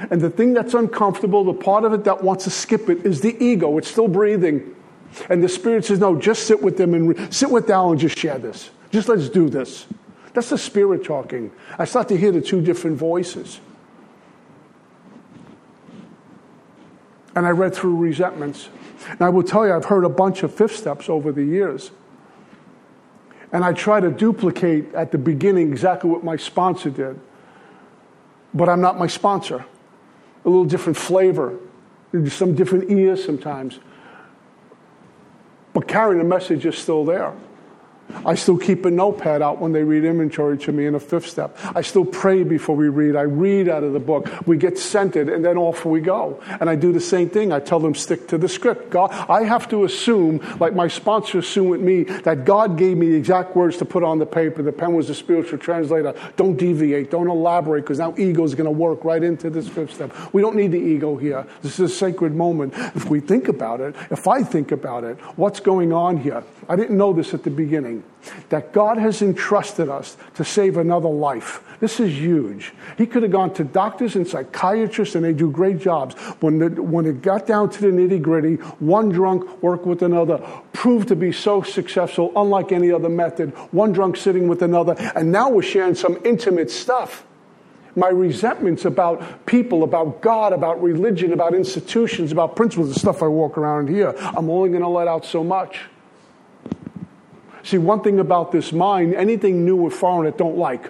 [0.10, 3.20] And the thing that's uncomfortable, the part of it that wants to skip it, is
[3.20, 3.78] the ego.
[3.78, 4.78] It's still breathing.
[5.30, 8.00] And the Spirit says, no, just sit with them and re- sit with Al and
[8.00, 8.70] just share this.
[8.92, 9.88] Just let's do this.
[10.34, 11.52] That's the Spirit talking.
[11.78, 13.60] I start to hear the two different voices.
[17.36, 18.70] And I read through resentments.
[19.10, 21.92] And I will tell you, I've heard a bunch of fifth steps over the years.
[23.52, 27.20] And I try to duplicate at the beginning exactly what my sponsor did.
[28.54, 29.66] But I'm not my sponsor.
[30.46, 31.58] A little different flavor,
[32.28, 33.80] some different ears sometimes.
[35.74, 37.34] But carrying the message is still there.
[38.26, 41.28] I still keep a notepad out when they read inventory to me in a fifth
[41.28, 41.58] step.
[41.76, 43.16] I still pray before we read.
[43.16, 44.30] I read out of the book.
[44.46, 46.42] We get scented and then off we go.
[46.60, 47.52] And I do the same thing.
[47.52, 48.90] I tell them stick to the script.
[48.90, 53.10] God, I have to assume, like my sponsor assumed with me, that God gave me
[53.10, 54.62] the exact words to put on the paper.
[54.62, 56.14] The pen was the spiritual translator.
[56.36, 57.12] Don't deviate.
[57.12, 60.14] Don't elaborate because now ego is going to work right into this fifth step.
[60.34, 61.46] We don't need the ego here.
[61.62, 62.74] This is a sacred moment.
[62.96, 66.44] If we think about it, if I think about it, what's going on here?
[66.68, 67.99] I didn't know this at the beginning.
[68.50, 71.64] That God has entrusted us to save another life.
[71.80, 72.74] This is huge.
[72.98, 76.16] He could have gone to doctors and psychiatrists, and they do great jobs.
[76.42, 80.46] When, the, when it got down to the nitty gritty, one drunk worked with another,
[80.74, 83.52] proved to be so successful, unlike any other method.
[83.72, 87.26] One drunk sitting with another, and now we're sharing some intimate stuff
[87.96, 93.28] my resentments about people, about God, about religion, about institutions, about principles, the stuff I
[93.28, 95.82] walk around here, I'm only going to let out so much.
[97.70, 100.90] See, one thing about this mind, anything new or foreign it don't like.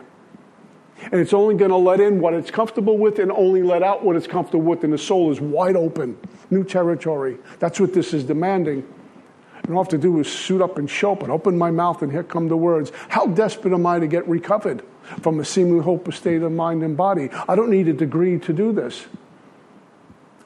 [1.11, 4.05] And it's only going to let in what it's comfortable with and only let out
[4.05, 4.85] what it's comfortable with.
[4.85, 6.17] And the soul is wide open,
[6.49, 7.37] new territory.
[7.59, 8.87] That's what this is demanding.
[9.63, 11.69] And all I have to do is suit up and show up and open my
[11.69, 12.93] mouth, and here come the words.
[13.09, 14.81] How desperate am I to get recovered
[15.21, 17.29] from a seemingly hopeless state of mind and body?
[17.49, 19.05] I don't need a degree to do this.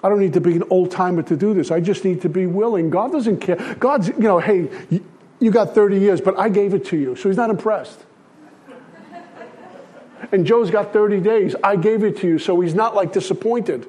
[0.03, 1.69] I don't need to be an old timer to do this.
[1.69, 2.89] I just need to be willing.
[2.89, 3.75] God doesn't care.
[3.75, 4.67] God's, you know, hey,
[5.39, 7.15] you got 30 years, but I gave it to you.
[7.15, 7.99] So he's not impressed.
[10.31, 11.55] And Joe's got 30 days.
[11.63, 12.39] I gave it to you.
[12.39, 13.87] So he's not like disappointed.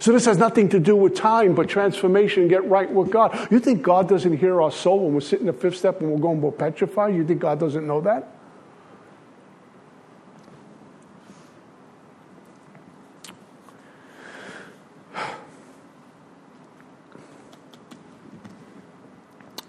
[0.00, 3.48] So this has nothing to do with time, but transformation get right with God.
[3.50, 6.18] You think God doesn't hear our soul when we're sitting the fifth step and we're
[6.18, 7.14] going, we're petrified?
[7.14, 8.28] You think God doesn't know that?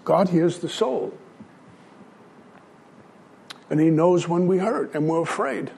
[0.06, 1.12] God hears the soul.
[3.68, 5.70] And He knows when we hurt and we're afraid.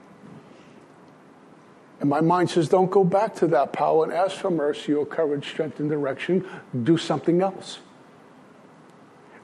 [2.00, 5.04] And my mind says, don't go back to that power and ask for mercy or
[5.04, 6.46] courage, strength, and direction.
[6.84, 7.80] Do something else.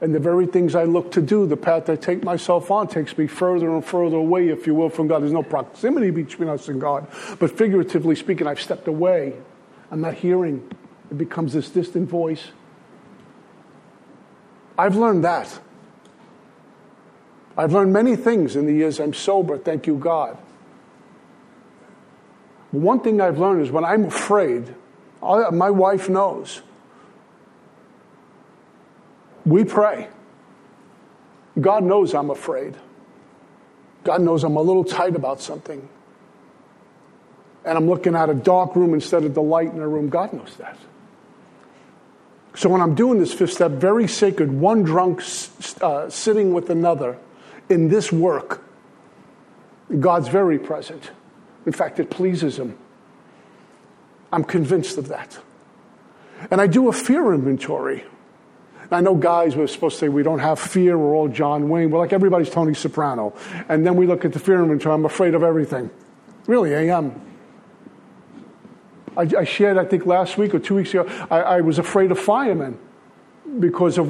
[0.01, 3.17] And the very things I look to do, the path I take myself on, takes
[3.17, 5.23] me further and further away, if you will, from God.
[5.23, 7.07] There's no proximity between us and God.
[7.39, 9.33] But figuratively speaking, I've stepped away.
[9.89, 10.69] I'm not hearing.
[11.09, 12.51] It becomes this distant voice.
[14.77, 15.59] I've learned that.
[17.57, 20.37] I've learned many things in the years I'm sober, thank you, God.
[22.71, 24.75] One thing I've learned is when I'm afraid,
[25.21, 26.61] my wife knows.
[29.45, 30.09] We pray.
[31.61, 32.75] God knows I'm afraid.
[34.03, 35.87] God knows I'm a little tight about something.
[37.63, 40.09] And I'm looking at a dark room instead of the light in a room.
[40.09, 40.77] God knows that.
[42.55, 45.21] So when I'm doing this fifth step, very sacred, one drunk
[45.81, 47.17] uh, sitting with another
[47.69, 48.63] in this work,
[49.99, 51.11] God's very present.
[51.65, 52.77] In fact, it pleases Him.
[54.31, 55.37] I'm convinced of that.
[56.51, 58.03] And I do a fear inventory.
[58.91, 61.89] I know guys were supposed to say we don't have fear, we're all John Wayne.
[61.89, 63.33] We're like everybody's Tony Soprano.
[63.67, 65.89] And then we look at the fear inventory, I'm afraid of everything.
[66.45, 67.19] Really, I am.
[69.17, 72.11] I, I shared, I think last week or two weeks ago, I, I was afraid
[72.11, 72.79] of firemen
[73.59, 74.09] because of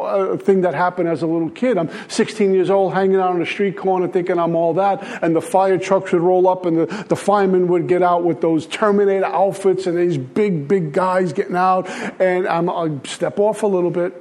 [0.00, 1.78] a thing that happened as a little kid.
[1.78, 5.36] I'm 16 years old, hanging out on the street corner thinking I'm all that, and
[5.36, 8.66] the fire trucks would roll up and the, the firemen would get out with those
[8.66, 11.88] Terminator outfits and these big, big guys getting out,
[12.20, 14.20] and I'm, I step off a little bit.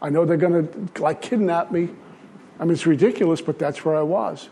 [0.00, 1.90] I know they're going to like kidnap me.
[2.58, 4.48] I mean, it's ridiculous, but that's where I was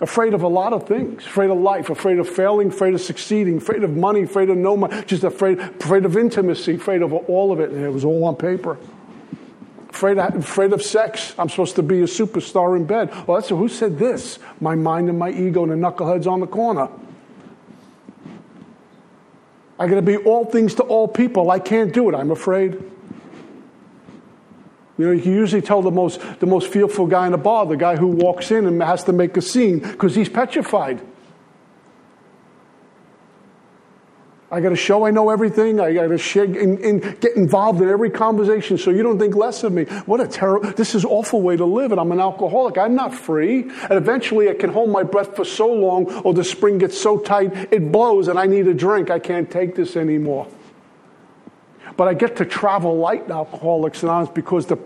[0.00, 1.24] afraid of a lot of things.
[1.26, 1.90] Afraid of life.
[1.90, 2.68] Afraid of failing.
[2.68, 3.58] Afraid of succeeding.
[3.58, 4.22] Afraid of money.
[4.22, 6.74] Afraid of no money just afraid afraid of intimacy.
[6.74, 7.70] Afraid of all of it.
[7.70, 8.78] And it was all on paper.
[9.88, 11.34] Afraid of, afraid of sex.
[11.38, 13.10] I'm supposed to be a superstar in bed.
[13.26, 14.38] Well that's who said this?
[14.60, 16.88] My mind and my ego and the knuckleheads on the corner.
[19.78, 21.50] I got to be all things to all people.
[21.50, 22.14] I can't do it.
[22.14, 22.78] I'm afraid
[25.00, 27.66] you know, you can usually tell the most, the most fearful guy in a bar,
[27.66, 31.00] the guy who walks in and has to make a scene because he's petrified.
[34.52, 35.78] I got to show I know everything.
[35.78, 39.62] I got to in, in, get involved in every conversation so you don't think less
[39.62, 39.84] of me.
[39.84, 41.92] What a terrible, this is awful way to live.
[41.92, 42.76] And I'm an alcoholic.
[42.76, 43.62] I'm not free.
[43.62, 47.18] And eventually I can hold my breath for so long or the spring gets so
[47.18, 49.08] tight it blows and I need a drink.
[49.08, 50.48] I can't take this anymore.
[52.00, 54.78] But I get to travel light in Alcoholics Anonymous because the,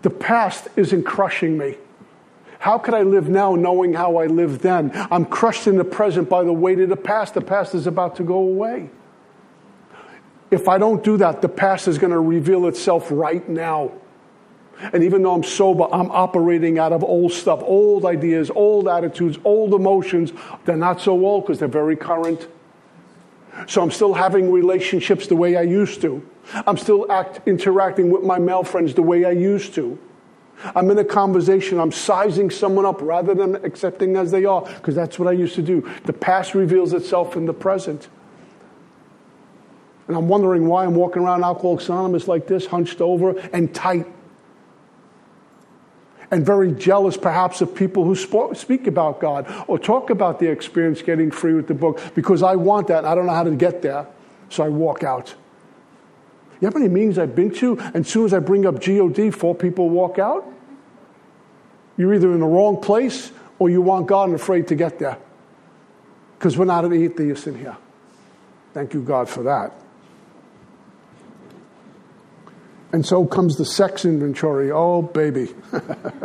[0.00, 1.76] the past isn't crushing me.
[2.58, 4.90] How could I live now knowing how I lived then?
[5.10, 7.34] I'm crushed in the present by the weight of the past.
[7.34, 8.88] The past is about to go away.
[10.50, 13.92] If I don't do that, the past is going to reveal itself right now.
[14.94, 19.38] And even though I'm sober, I'm operating out of old stuff, old ideas, old attitudes,
[19.44, 20.32] old emotions.
[20.64, 22.48] They're not so old because they're very current.
[23.66, 26.28] So I'm still having relationships the way I used to.
[26.66, 29.98] I'm still act, interacting with my male friends the way I used to.
[30.74, 34.94] I'm in a conversation, I'm sizing someone up rather than accepting as they are, because
[34.94, 35.88] that's what I used to do.
[36.04, 38.08] The past reveals itself in the present.
[40.06, 44.06] And I'm wondering why I'm walking around Alcoholics Anonymous like this, hunched over and tight.
[46.30, 50.52] And very jealous, perhaps, of people who sp- speak about God or talk about their
[50.52, 53.54] experience getting free with the book because I want that I don't know how to
[53.54, 54.06] get there.
[54.48, 55.34] So I walk out.
[56.60, 58.80] You know how many meetings I've been to, and as soon as I bring up
[58.80, 60.46] God, four people walk out?
[61.96, 65.18] You're either in the wrong place or you want God and afraid to get there.
[66.38, 67.76] Because we're not an atheist in here.
[68.72, 69.72] Thank you, God, for that.
[72.94, 74.70] And so comes the sex inventory.
[74.70, 75.52] Oh, baby.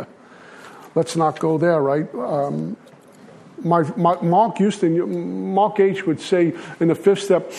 [0.94, 2.06] Let's not go there, right?
[2.14, 2.76] Um,
[3.58, 6.06] my, my, Mark Houston, Mark H.
[6.06, 7.52] would say in the fifth step,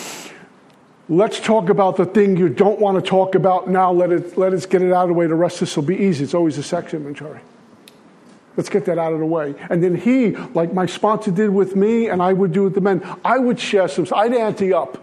[1.09, 3.91] let's talk about the thing you don't want to talk about now.
[3.91, 5.27] Let, it, let us get it out of the way.
[5.27, 6.23] The rest of this will be easy.
[6.23, 7.41] It's always a sex inventory.
[8.55, 9.55] Let's get that out of the way.
[9.69, 12.81] And then he, like my sponsor did with me, and I would do with the
[12.81, 14.97] men, I would share some, I'd ante up.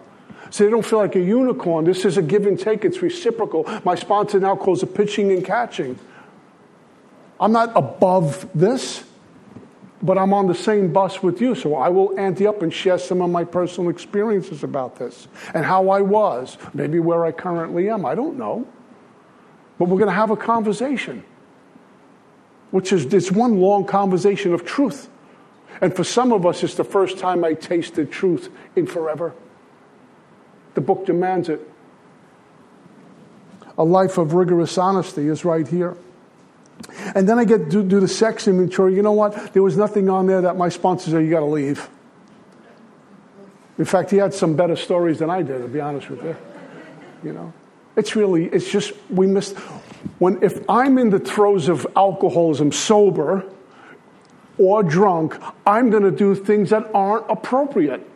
[0.50, 1.84] So they don't feel like a unicorn.
[1.84, 3.64] This is a give and take, it's reciprocal.
[3.84, 5.98] My sponsor now calls it pitching and catching.
[7.40, 9.04] I'm not above this,
[10.02, 11.54] but I'm on the same bus with you.
[11.54, 15.64] So I will ante up and share some of my personal experiences about this and
[15.64, 18.06] how I was, maybe where I currently am.
[18.06, 18.66] I don't know.
[19.78, 21.24] But we're going to have a conversation
[22.70, 25.08] which is this one long conversation of truth.
[25.80, 29.34] And for some of us, it's the first time I tasted truth in forever.
[30.74, 31.60] The book demands it.
[33.76, 35.96] A life of rigorous honesty is right here.
[37.14, 38.94] And then I get to do the sex inventory.
[38.94, 39.52] You know what?
[39.52, 41.88] There was nothing on there that my sponsor said, you got to leave.
[43.78, 46.36] In fact, he had some better stories than I did, to be honest with you.
[47.22, 47.52] You know?
[47.96, 49.56] It's really, it's just, we missed.
[50.18, 53.44] When, if I'm in the throes of alcoholism, sober
[54.56, 58.08] or drunk, I'm going to do things that aren't appropriate.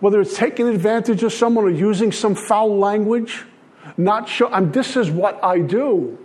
[0.00, 3.44] Whether it's taking advantage of someone or using some foul language,
[3.96, 4.52] not sure.
[4.52, 6.18] I'm, this is what I do.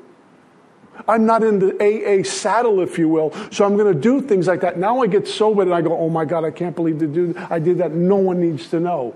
[1.07, 3.34] I'm not in the AA saddle, if you will.
[3.51, 4.78] So I'm going to do things like that.
[4.78, 7.36] Now I get sober and I go, oh my God, I can't believe to do
[7.49, 7.91] I did that.
[7.91, 9.15] No one needs to know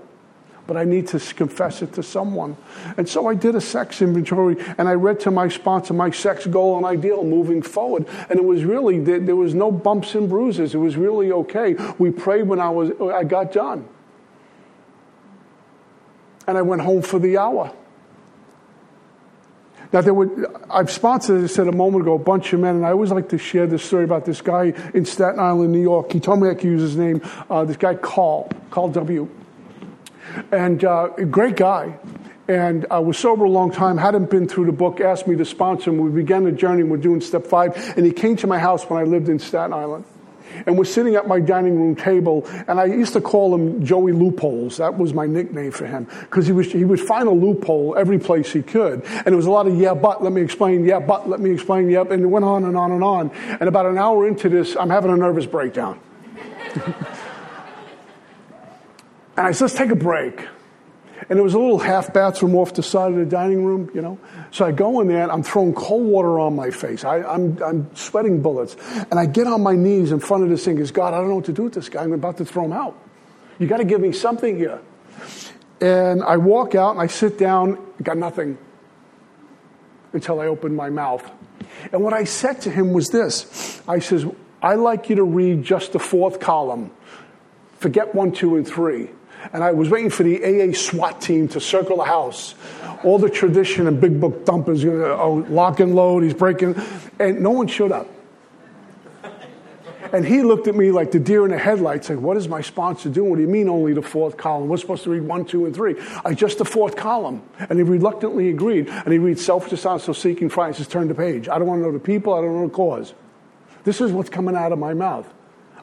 [0.70, 2.56] but I need to confess it to someone.
[2.96, 6.46] And so I did a sex inventory and I read to my sponsor my sex
[6.46, 8.06] goal and ideal moving forward.
[8.28, 10.72] And it was really, there, there was no bumps and bruises.
[10.72, 11.74] It was really okay.
[11.98, 13.88] We prayed when I, was, I got done.
[16.50, 17.72] And I went home for the hour.
[19.92, 22.84] Now, there were, I've sponsored, I said a moment ago, a bunch of men, and
[22.84, 26.10] I always like to share this story about this guy in Staten Island, New York.
[26.10, 29.28] He told me I could use his name, uh, this guy, Carl, Carl W.
[30.50, 31.96] And uh, great guy.
[32.48, 35.44] And I was sober a long time, hadn't been through the book, asked me to
[35.44, 35.98] sponsor him.
[35.98, 37.76] We began the journey, we're doing step five.
[37.96, 40.04] And he came to my house when I lived in Staten Island.
[40.66, 44.12] And we're sitting at my dining room table, and I used to call him Joey
[44.12, 44.76] Loopholes.
[44.78, 46.06] That was my nickname for him.
[46.20, 49.04] Because he, was, he would find a loophole every place he could.
[49.04, 51.50] And it was a lot of, yeah, but, let me explain, yeah, but, let me
[51.50, 52.10] explain, yep.
[52.10, 53.30] And it went on and on and on.
[53.30, 56.00] And about an hour into this, I'm having a nervous breakdown.
[59.40, 60.46] And I said, let's take a break.
[61.28, 64.00] And there was a little half bathroom off the side of the dining room, you
[64.00, 64.18] know.
[64.50, 67.04] So I go in there and I'm throwing cold water on my face.
[67.04, 68.76] I, am I'm, I'm sweating bullets.
[69.10, 70.78] And I get on my knees in front of this thing.
[70.78, 72.02] Is God, I don't know what to do with this guy.
[72.02, 72.96] I'm about to throw him out.
[73.58, 74.80] You got to give me something here.
[75.80, 78.58] And I walk out and I sit down, got nothing
[80.12, 81.30] until I opened my mouth.
[81.92, 84.24] And what I said to him was this I says,
[84.62, 86.90] I like you to read just the fourth column.
[87.78, 89.10] Forget one, two, and three
[89.52, 92.54] and I was waiting for the AA SWAT team to circle the house.
[93.04, 96.80] All the tradition and big book thumpers, you know, oh, lock and load, he's breaking,
[97.18, 98.08] and no one showed up.
[100.12, 102.60] And he looked at me like the deer in the headlights, like, what is my
[102.60, 103.30] sponsor doing?
[103.30, 104.68] What do you mean only the fourth column?
[104.68, 105.94] We're supposed to read one, two, and three.
[106.24, 107.42] I just the fourth column.
[107.58, 108.88] And he reluctantly agreed.
[108.88, 111.48] And he reads self dishonest, so seeking Christ, says, turn the page.
[111.48, 113.14] I don't want to know the people, I don't know the cause.
[113.84, 115.32] This is what's coming out of my mouth.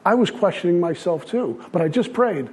[0.04, 2.48] I was questioning myself too, but I just prayed.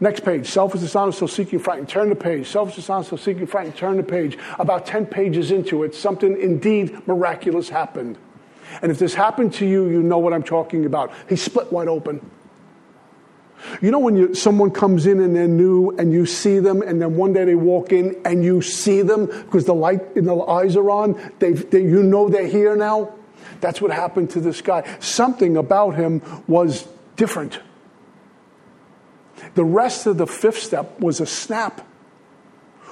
[0.00, 1.88] Next page, selfish, dishonest, so seeking, frightened.
[1.88, 2.46] Turn the page.
[2.46, 3.76] Selfish, dishonest, so seeking, frightened.
[3.76, 4.38] Turn the page.
[4.58, 8.16] About 10 pages into it, something indeed miraculous happened.
[8.80, 11.12] And if this happened to you, you know what I'm talking about.
[11.28, 12.20] He split wide open.
[13.80, 17.02] You know when you, someone comes in and they're new and you see them, and
[17.02, 20.36] then one day they walk in and you see them because the light in the
[20.42, 21.32] eyes are on.
[21.40, 23.14] They, you know they're here now.
[23.60, 24.98] That's what happened to this guy.
[25.00, 26.86] Something about him was
[27.16, 27.58] different.
[29.54, 31.86] The rest of the fifth step was a snap.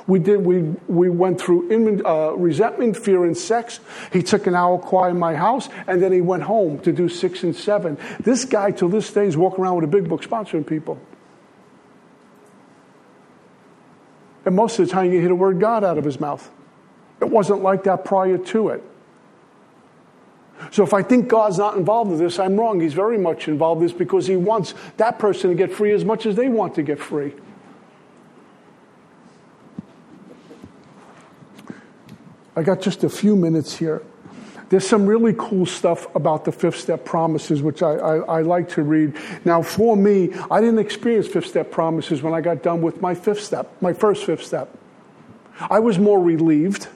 [0.07, 0.45] We did.
[0.45, 1.69] We we went through
[2.05, 3.81] uh, resentment, fear, and sex.
[4.13, 7.09] He took an hour quiet in my house, and then he went home to do
[7.09, 7.99] six and seven.
[8.21, 11.01] This guy, till this day, is walking around with a big book sponsoring people.
[14.45, 16.49] And most of the time, you hear the word God out of his mouth.
[17.21, 18.85] It wasn't like that prior to it.
[20.71, 22.81] So if I think God's not involved in this, I'm wrong.
[22.81, 26.05] He's very much involved in this because he wants that person to get free as
[26.05, 27.33] much as they want to get free.
[32.57, 34.03] I got just a few minutes here.
[34.69, 38.69] There's some really cool stuff about the fifth step promises, which I, I, I, like
[38.71, 39.17] to read.
[39.45, 43.15] Now, for me, I didn't experience fifth step promises when I got done with my
[43.15, 44.77] fifth step, my first fifth step.
[45.71, 46.89] I was more relieved.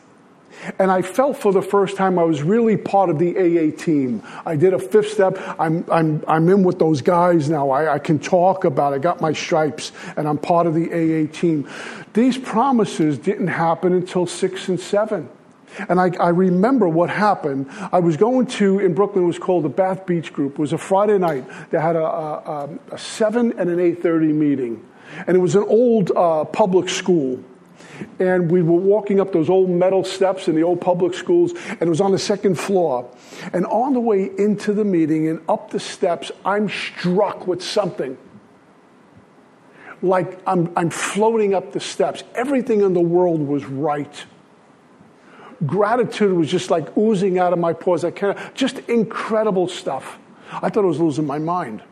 [0.79, 4.23] And I felt for the first time I was really part of the AA team.
[4.45, 5.39] I did a fifth step.
[5.59, 7.71] I'm, I'm, I'm in with those guys now.
[7.71, 8.97] I, I can talk about it.
[8.97, 11.69] I got my stripes, and I'm part of the AA team.
[12.13, 15.29] These promises didn't happen until six and seven.
[15.89, 17.71] And I, I, remember what happened.
[17.93, 20.55] I was going to, in Brooklyn, it was called the Bath Beach Group.
[20.55, 21.45] It was a Friday night.
[21.71, 24.85] They had a, a, a 7 and an 8.30 meeting.
[25.27, 27.43] And it was an old uh, public school.
[28.19, 31.83] And we were walking up those old metal steps in the old public schools, and
[31.83, 33.09] it was on the second floor.
[33.53, 38.17] And on the way into the meeting and up the steps, I'm struck with something.
[40.03, 42.25] Like I'm, I'm floating up the steps.
[42.35, 44.25] Everything in the world was right
[45.67, 48.05] gratitude was just like oozing out of my pores.
[48.05, 50.19] I can't, just incredible stuff.
[50.51, 51.83] I thought I was losing my mind.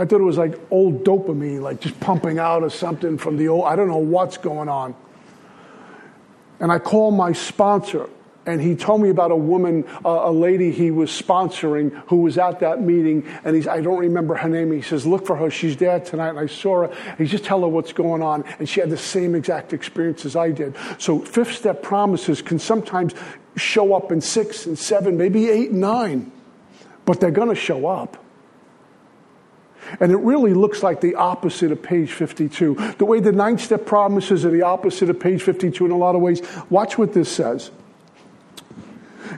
[0.00, 3.48] I thought it was like old dopamine, like just pumping out or something from the
[3.48, 4.94] old, I don't know what's going on.
[6.58, 8.08] And I called my sponsor
[8.46, 12.38] and he told me about a woman, uh, a lady he was sponsoring who was
[12.38, 13.26] at that meeting.
[13.44, 14.72] And he's, I don't remember her name.
[14.72, 15.50] He says, Look for her.
[15.50, 16.30] She's there tonight.
[16.30, 17.14] And I saw her.
[17.18, 18.44] He just tell her what's going on.
[18.58, 20.74] And she had the same exact experience as I did.
[20.96, 23.12] So, fifth step promises can sometimes
[23.56, 26.32] show up in six and seven, maybe eight and nine,
[27.04, 28.24] but they're going to show up.
[29.98, 32.94] And it really looks like the opposite of page 52.
[32.98, 36.14] The way the nine step promises are the opposite of page 52 in a lot
[36.14, 36.42] of ways.
[36.68, 37.70] Watch what this says.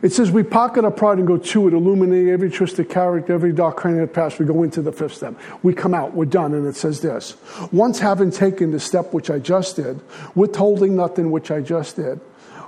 [0.03, 3.53] It says we pocket our pride and go to it, illuminating every twisted character, every
[3.53, 4.39] dark cranny of the past.
[4.39, 5.35] We go into the fifth step.
[5.63, 7.37] We come out, we're done, and it says this.
[7.71, 10.01] Once having taken the step which I just did,
[10.35, 12.21] withholding nothing which I just did,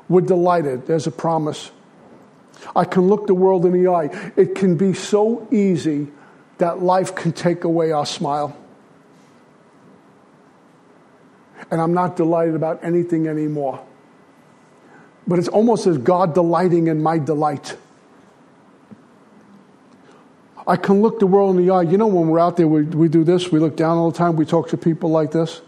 [0.09, 0.87] we're delighted.
[0.87, 1.71] There's a promise.
[2.77, 4.33] I can look the world in the eye.
[4.37, 6.09] It can be so easy
[6.59, 8.57] that life can take away our smile.
[11.71, 13.85] And I'm not delighted about anything anymore.
[15.27, 17.77] But it's almost as God delighting in my delight.
[20.67, 21.83] I can look the world in the eye.
[21.83, 24.17] You know, when we're out there, we, we do this, we look down all the
[24.17, 25.61] time, we talk to people like this.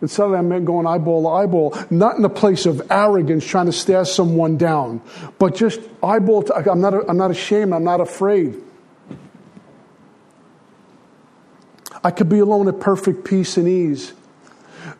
[0.00, 3.72] Instead of that, going eyeball to eyeball, not in a place of arrogance trying to
[3.72, 5.00] stare someone down,
[5.40, 8.62] but just eyeball to, I'm not, I'm not ashamed, I'm not afraid.
[12.02, 14.12] I could be alone at perfect peace and ease.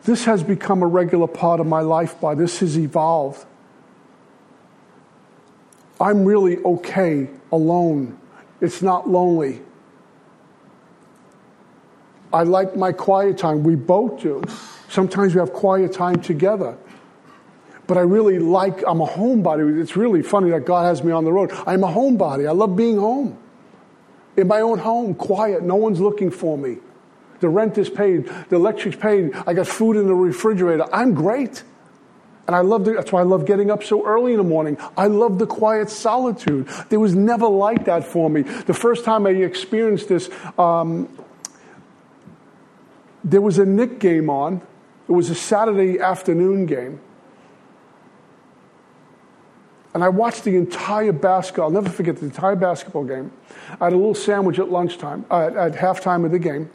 [0.03, 3.45] This has become a regular part of my life, by this has evolved.
[5.99, 8.17] I'm really okay alone.
[8.61, 9.61] It's not lonely.
[12.31, 13.63] I like my quiet time.
[13.63, 14.43] We both do.
[14.87, 16.77] Sometimes we have quiet time together.
[17.87, 19.81] But I really like, I'm a homebody.
[19.81, 21.51] It's really funny that God has me on the road.
[21.65, 22.47] I'm a homebody.
[22.47, 23.37] I love being home.
[24.37, 25.63] In my own home, quiet.
[25.63, 26.77] No one's looking for me.
[27.39, 28.25] The rent is paid.
[28.49, 29.33] The electric's paid.
[29.47, 30.85] I got food in the refrigerator.
[30.93, 31.63] I'm great.
[32.47, 34.77] And I love that's why I love getting up so early in the morning.
[34.97, 36.67] I love the quiet solitude.
[36.89, 38.41] There was never like that for me.
[38.41, 41.07] The first time I experienced this, um,
[43.23, 44.61] there was a Knick game on.
[45.07, 46.99] It was a Saturday afternoon game.
[49.93, 51.65] And I watched the entire basketball.
[51.65, 53.31] I'll never forget the entire basketball game.
[53.79, 56.71] I had a little sandwich at lunchtime, uh, at halftime of the game.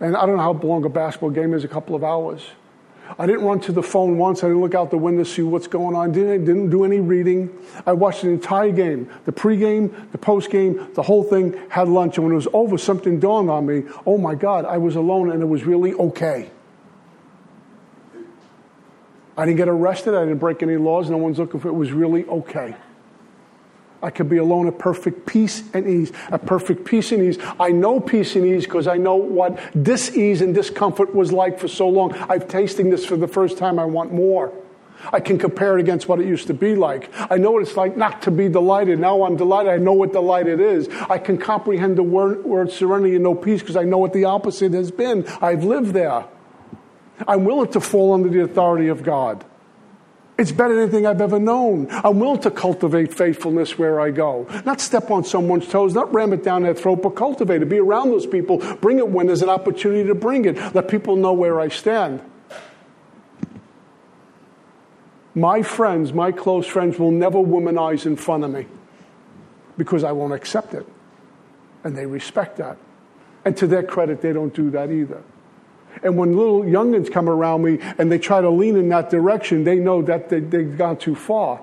[0.00, 2.42] And I don't know how long a basketball game is, a couple of hours.
[3.18, 4.42] I didn't run to the phone once.
[4.42, 6.12] I didn't look out the window to see what's going on.
[6.12, 7.50] Didn't, didn't do any reading.
[7.86, 12.16] I watched the entire game the pregame, the postgame, the whole thing, had lunch.
[12.16, 15.30] And when it was over, something dawned on me oh my God, I was alone
[15.30, 16.50] and it was really okay.
[19.36, 20.14] I didn't get arrested.
[20.14, 21.10] I didn't break any laws.
[21.10, 21.72] No one's looking for it.
[21.72, 22.74] It was really okay.
[24.04, 26.12] I could be alone at perfect peace and ease.
[26.30, 27.38] At perfect peace and ease.
[27.58, 31.68] I know peace and ease because I know what dis-ease and discomfort was like for
[31.68, 32.12] so long.
[32.28, 33.78] I've tasting this for the first time.
[33.78, 34.52] I want more.
[35.10, 37.10] I can compare it against what it used to be like.
[37.30, 38.98] I know what it's like not to be delighted.
[38.98, 39.72] Now I'm delighted.
[39.72, 40.88] I know what delighted is.
[41.08, 44.24] I can comprehend the word, word serenity and no peace because I know what the
[44.24, 45.26] opposite has been.
[45.40, 46.24] I've lived there.
[47.26, 49.44] I'm willing to fall under the authority of God.
[50.36, 51.86] It's better than anything I've ever known.
[51.90, 54.48] I'm willing to cultivate faithfulness where I go.
[54.64, 57.68] Not step on someone's toes, not ram it down their throat, but cultivate it.
[57.68, 58.58] Be around those people.
[58.76, 60.56] Bring it when there's an opportunity to bring it.
[60.74, 62.20] Let people know where I stand.
[65.36, 68.66] My friends, my close friends, will never womanize in front of me
[69.76, 70.86] because I won't accept it.
[71.84, 72.76] And they respect that.
[73.44, 75.22] And to their credit, they don't do that either.
[76.04, 79.64] And when little youngins come around me and they try to lean in that direction,
[79.64, 81.62] they know that they, they've gone too far.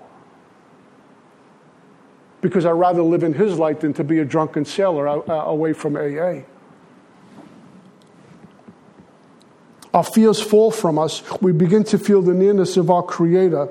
[2.41, 5.73] Because I'd rather live in his light than to be a drunken sailor uh, away
[5.73, 6.41] from AA.
[9.93, 11.21] Our fears fall from us.
[11.39, 13.69] We begin to feel the nearness of our Creator.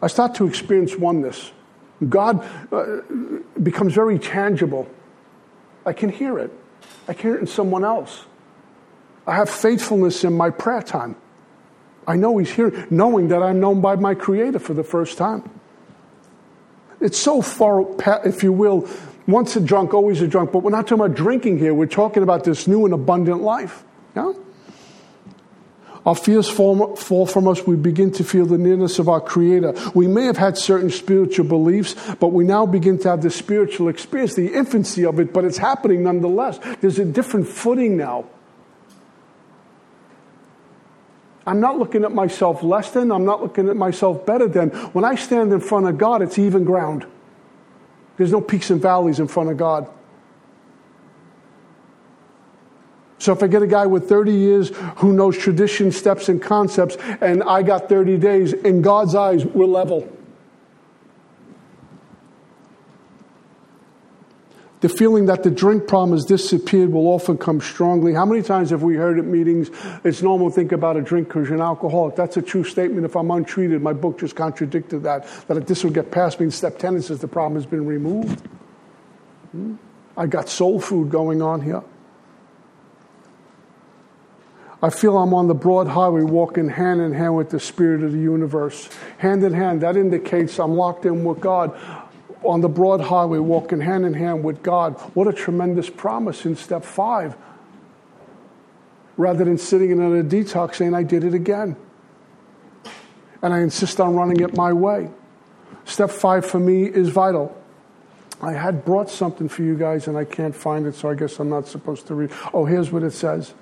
[0.00, 1.52] I start to experience oneness.
[2.08, 3.00] God uh,
[3.62, 4.88] becomes very tangible.
[5.84, 6.50] I can hear it.
[7.08, 8.24] I can in someone else.
[9.26, 11.16] I have faithfulness in my prayer time.
[12.06, 15.48] I know He's here, knowing that I'm known by my Creator for the first time.
[17.00, 17.84] It's so far,
[18.24, 18.88] if you will,
[19.26, 20.52] once a drunk, always a drunk.
[20.52, 21.74] But we're not talking about drinking here.
[21.74, 23.84] We're talking about this new and abundant life.
[24.16, 24.32] Yeah?
[26.04, 27.64] Our fears fall, fall, from us.
[27.64, 29.74] We begin to feel the nearness of our Creator.
[29.94, 33.88] We may have had certain spiritual beliefs, but we now begin to have the spiritual
[33.88, 36.58] experience, the infancy of it, but it's happening nonetheless.
[36.80, 38.26] There's a different footing now.
[41.46, 44.70] I'm not looking at myself less than, I'm not looking at myself better than.
[44.70, 47.06] When I stand in front of God, it's even ground.
[48.16, 49.88] There's no peaks and valleys in front of God.
[53.22, 56.96] So if I get a guy with 30 years who knows tradition, steps, and concepts,
[57.20, 60.10] and I got 30 days, in God's eyes, we're level.
[64.80, 68.12] The feeling that the drink problem has disappeared will often come strongly.
[68.12, 69.70] How many times have we heard at meetings,
[70.02, 72.16] it's normal to think about a drink because you're an alcoholic?
[72.16, 73.04] That's a true statement.
[73.04, 76.46] If I'm untreated, my book just contradicted that, that this will get past me.
[76.46, 78.44] In step 10, it says the problem has been removed.
[79.52, 79.76] Hmm?
[80.16, 81.84] I got soul food going on here.
[84.82, 88.10] I feel I'm on the broad highway walking hand in hand with the spirit of
[88.10, 88.88] the universe.
[89.18, 91.78] Hand in hand, that indicates I'm locked in with God
[92.42, 94.98] on the broad highway, walking hand in hand with God.
[95.14, 97.36] What a tremendous promise in step five.
[99.16, 101.76] Rather than sitting in a detox saying, I did it again.
[103.42, 105.10] And I insist on running it my way.
[105.84, 107.56] Step five for me is vital.
[108.40, 111.38] I had brought something for you guys and I can't find it, so I guess
[111.38, 112.30] I'm not supposed to read.
[112.52, 113.54] Oh, here's what it says.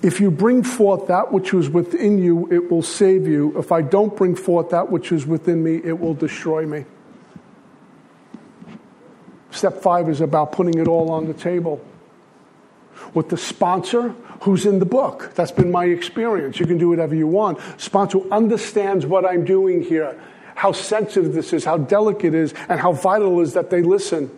[0.00, 3.58] If you bring forth that which is within you, it will save you.
[3.58, 6.84] If I don't bring forth that which is within me, it will destroy me.
[9.50, 11.84] Step five is about putting it all on the table.
[13.12, 15.32] With the sponsor who's in the book.
[15.34, 16.60] That's been my experience.
[16.60, 17.58] You can do whatever you want.
[17.76, 20.20] Sponsor understands what I'm doing here,
[20.54, 23.82] how sensitive this is, how delicate it is, and how vital it is that they
[23.82, 24.30] listen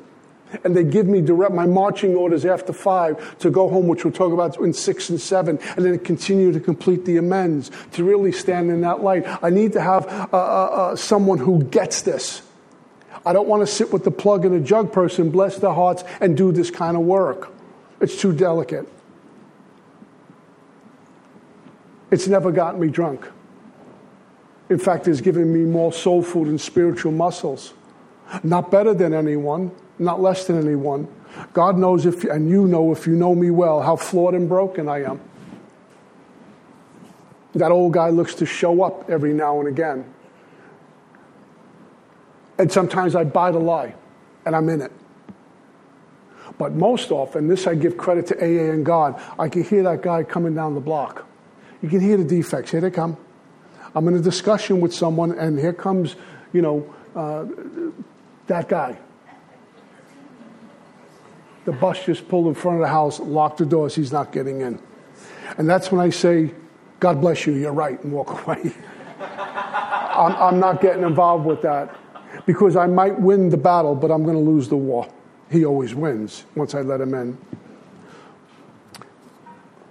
[0.65, 4.13] and they give me direct my marching orders after five to go home, which we'll
[4.13, 8.33] talk about in six and seven, and then continue to complete the amends to really
[8.33, 9.25] stand in that light.
[9.43, 12.43] I need to have uh, uh, uh, someone who gets this.
[13.25, 16.05] I don't want to sit with the plug and a jug person, bless their hearts,
[16.21, 17.53] and do this kind of work.
[18.01, 18.89] It's too delicate.
[22.11, 23.29] It's never gotten me drunk.
[24.69, 27.75] In fact, it's given me more soul food and spiritual muscles.
[28.43, 31.07] Not better than anyone, not less than anyone.
[31.53, 34.89] God knows if, and you know if you know me well, how flawed and broken
[34.89, 35.21] I am.
[37.55, 40.05] That old guy looks to show up every now and again.
[42.59, 43.95] And sometimes I bite a lie,
[44.45, 44.93] and I'm in it.
[46.59, 50.03] But most often, this I give credit to AA and God, I can hear that
[50.03, 51.27] guy coming down the block.
[51.81, 52.71] You can hear the defects.
[52.71, 53.17] Here they come.
[53.95, 56.17] I'm in a discussion with someone, and here comes,
[56.53, 57.47] you know, uh,
[58.47, 58.99] that guy.
[61.65, 64.61] The bus just pulled in front of the house, locked the doors, he's not getting
[64.63, 64.81] in.
[65.59, 66.55] And that's when I say,
[67.01, 68.73] God bless you, you're right, and walk away.
[69.21, 71.95] I'm, I'm not getting involved with that
[72.47, 75.09] because I might win the battle, but I'm going to lose the war.
[75.51, 77.39] He always wins once I let him in.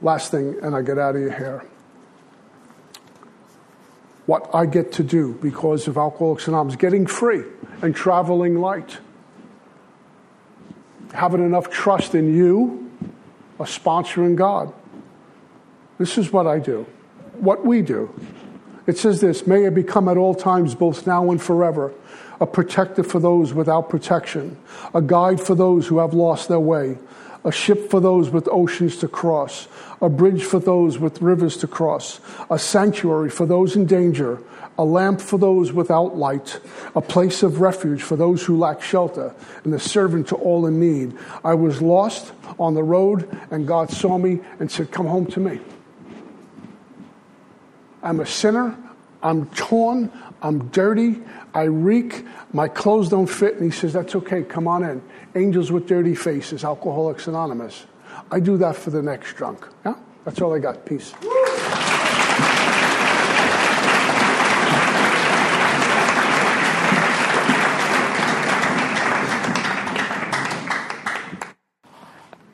[0.02, 1.66] Last thing, and I get out of your hair.
[4.30, 7.44] what I get to do because of Alcoholics Anonymous, getting free
[7.82, 9.00] and traveling light.
[11.14, 12.92] Having enough trust in you,
[13.60, 14.74] a sponsor in God.
[15.98, 16.86] This is what I do,
[17.34, 18.14] what we do.
[18.88, 21.94] It says this May it become at all times, both now and forever,
[22.40, 24.58] a protector for those without protection,
[24.94, 26.98] a guide for those who have lost their way,
[27.44, 29.68] a ship for those with oceans to cross,
[30.02, 32.20] a bridge for those with rivers to cross,
[32.50, 34.40] a sanctuary for those in danger,
[34.78, 36.60] a lamp for those without light,
[36.96, 39.34] a place of refuge for those who lack shelter,
[39.64, 41.18] and a servant to all in need.
[41.44, 45.40] I was lost on the road, and God saw me and said, Come home to
[45.40, 45.60] me.
[48.02, 48.78] I'm a sinner.
[49.22, 50.12] I'm torn.
[50.42, 51.22] I'm dirty.
[51.54, 52.26] I reek.
[52.54, 53.56] My clothes don't fit.
[53.56, 54.44] And he says, That's okay.
[54.44, 55.02] Come on in.
[55.36, 57.86] Angels with dirty faces, Alcoholics Anonymous.
[58.32, 59.68] I do that for the next drunk.
[59.86, 59.96] Yeah?
[60.26, 60.86] That's all I got.
[60.86, 61.14] Peace.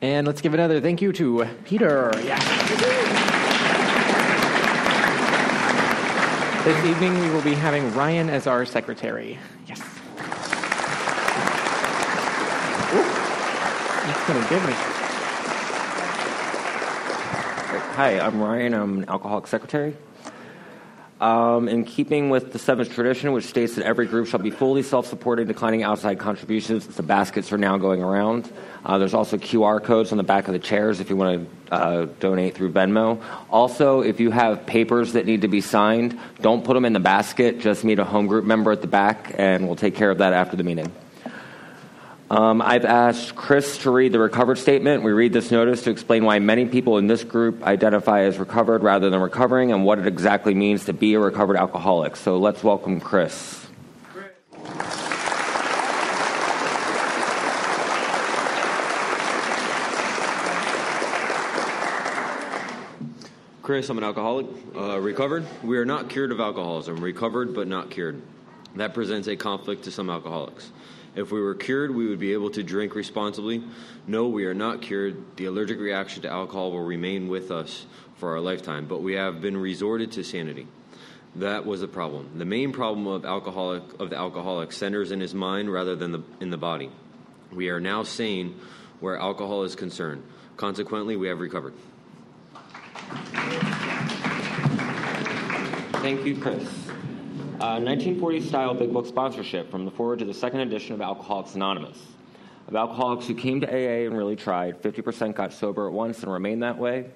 [0.02, 2.12] And let's give another thank you to Peter.
[2.22, 3.05] Yeah.
[6.66, 9.38] This evening we will be having Ryan as our secretary.
[9.68, 9.78] Yes.
[14.04, 14.72] He's gonna give me.
[17.94, 18.74] Hi, I'm Ryan.
[18.74, 19.96] I'm an alcoholic secretary.
[21.20, 24.82] Um, in keeping with the seventh tradition, which states that every group shall be fully
[24.82, 28.50] self-supporting, declining outside contributions, the baskets are now going around.
[28.86, 31.74] Uh, there's also QR codes on the back of the chairs if you want to
[31.74, 33.20] uh, donate through Venmo.
[33.50, 37.00] Also, if you have papers that need to be signed, don't put them in the
[37.00, 37.58] basket.
[37.58, 40.32] Just meet a home group member at the back, and we'll take care of that
[40.32, 40.92] after the meeting.
[42.30, 45.02] Um, I've asked Chris to read the recovered statement.
[45.02, 48.84] We read this notice to explain why many people in this group identify as recovered
[48.84, 52.14] rather than recovering and what it exactly means to be a recovered alcoholic.
[52.14, 53.65] So let's welcome Chris.
[63.66, 64.46] Chris, I'm an alcoholic,
[64.76, 65.44] uh, recovered.
[65.64, 68.22] We are not cured of alcoholism, recovered but not cured.
[68.76, 70.70] That presents a conflict to some alcoholics.
[71.16, 73.64] If we were cured, we would be able to drink responsibly.
[74.06, 75.36] No, we are not cured.
[75.36, 77.86] The allergic reaction to alcohol will remain with us
[78.18, 80.68] for our lifetime, but we have been resorted to sanity.
[81.34, 82.38] That was the problem.
[82.38, 86.22] The main problem of alcoholic of the alcoholic centers in his mind rather than the,
[86.40, 86.92] in the body.
[87.50, 88.60] We are now sane
[89.00, 90.22] where alcohol is concerned.
[90.56, 91.74] Consequently, we have recovered.
[96.00, 96.62] Thank you, Chris.
[97.58, 101.54] Uh, 1940 style Big Book sponsorship from the foreword to the second edition of Alcoholics
[101.54, 101.98] Anonymous.
[102.68, 106.32] Of alcoholics who came to AA and really tried, 50% got sober at once and
[106.32, 107.06] remained that way.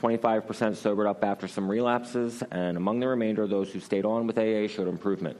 [0.00, 4.38] 25% sobered up after some relapses, and among the remainder, those who stayed on with
[4.38, 5.36] AA showed improvement.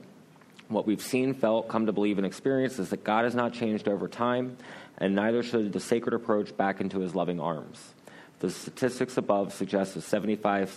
[0.69, 3.89] What we've seen, felt, come to believe, and experienced is that God has not changed
[3.89, 4.57] over time,
[4.99, 7.95] and neither should the sacred approach back into his loving arms.
[8.43, 10.73] The statistics above suggest a 75%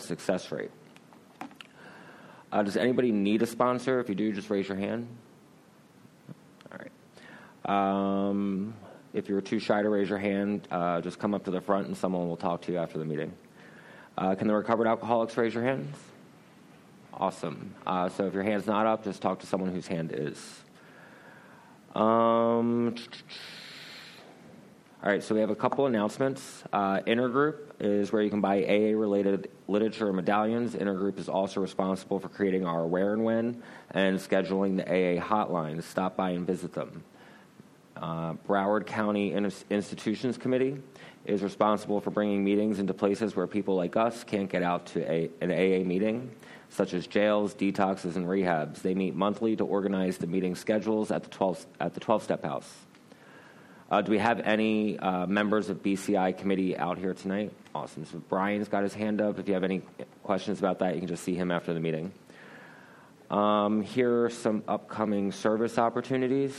[0.00, 0.70] success rate.
[2.52, 3.98] Uh, does anybody need a sponsor?
[3.98, 5.08] If you do, just raise your hand.
[6.70, 8.28] All right.
[8.28, 8.74] Um,
[9.12, 11.88] if you're too shy to raise your hand, uh, just come up to the front
[11.88, 13.32] and someone will talk to you after the meeting.
[14.16, 15.96] Uh, can the recovered alcoholics raise your hands?
[17.12, 17.74] Awesome.
[17.88, 20.60] Uh, so if your hand's not up, just talk to someone whose hand is.
[21.96, 22.94] Um,
[25.00, 26.64] all right, so we have a couple announcements.
[26.72, 30.74] Uh, Intergroup is where you can buy AA related literature and medallions.
[30.74, 35.80] Intergroup is also responsible for creating our Where and When and scheduling the AA hotline.
[35.84, 37.04] Stop by and visit them.
[37.96, 40.78] Uh, Broward County In- Institutions Committee
[41.26, 45.08] is responsible for bringing meetings into places where people like us can't get out to
[45.08, 46.28] a, an AA meeting,
[46.70, 48.82] such as jails, detoxes, and rehabs.
[48.82, 52.42] They meet monthly to organize the meeting schedules at the 12, at the 12 step
[52.42, 52.86] house.
[53.90, 57.52] Uh, do we have any uh, members of BCI committee out here tonight?
[57.74, 58.04] Awesome.
[58.04, 59.38] So Brian's got his hand up.
[59.38, 59.80] If you have any
[60.22, 62.12] questions about that, you can just see him after the meeting.
[63.30, 66.54] Um, here are some upcoming service opportunities.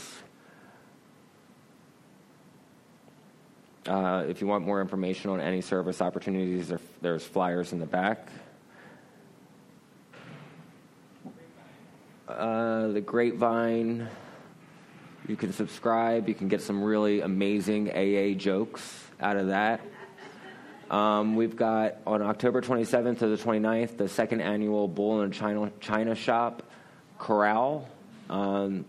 [3.86, 7.86] Uh, if you want more information on any service opportunities, there, there's flyers in the
[7.86, 8.28] back.
[12.26, 14.08] Uh, the Grapevine.
[15.30, 16.28] You can subscribe.
[16.28, 18.82] You can get some really amazing AA jokes
[19.20, 19.80] out of that.
[20.90, 25.32] Um, we've got on October 27th to the 29th the second annual Bull in a
[25.32, 26.64] China, China Shop
[27.16, 27.88] Corral.
[28.28, 28.84] Um,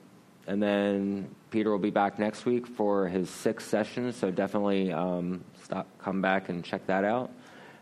[0.47, 5.43] and then Peter will be back next week for his sixth session, so definitely um,
[5.61, 7.29] stop, come back and check that out.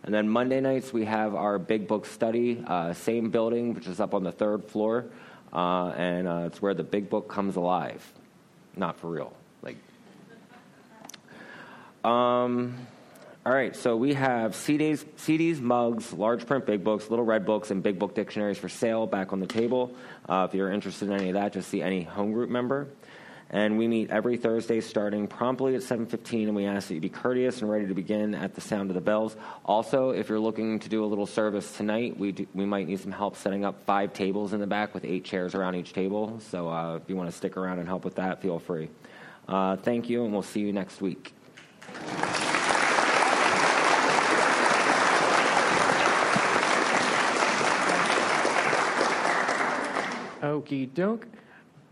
[0.04, 4.02] And then Monday nights, we have our big book study, uh, same building, which is
[4.02, 5.06] up on the third floor.
[5.54, 8.06] Uh, and uh, it's where the big book comes alive.
[8.76, 9.34] Not for real.
[9.62, 9.78] Like,
[12.04, 12.78] um,
[13.46, 17.72] all right, so we have CDs, CDs, mugs, large print big books, little red books,
[17.72, 19.96] and big book dictionaries for sale back on the table.
[20.28, 22.88] Uh, if you're interested in any of that, just see any home group member.
[23.52, 27.10] And we meet every Thursday starting promptly at 7:15, and we ask that you be
[27.10, 29.36] courteous and ready to begin at the sound of the bells.
[29.66, 33.00] Also, if you're looking to do a little service tonight, we do, we might need
[33.00, 36.40] some help setting up five tables in the back with eight chairs around each table.
[36.40, 38.90] So uh, if you want to stick around and help with that, feel free.
[39.48, 41.34] Uh, thank you, and we'll see you next week.
[50.42, 51.28] Okie doke.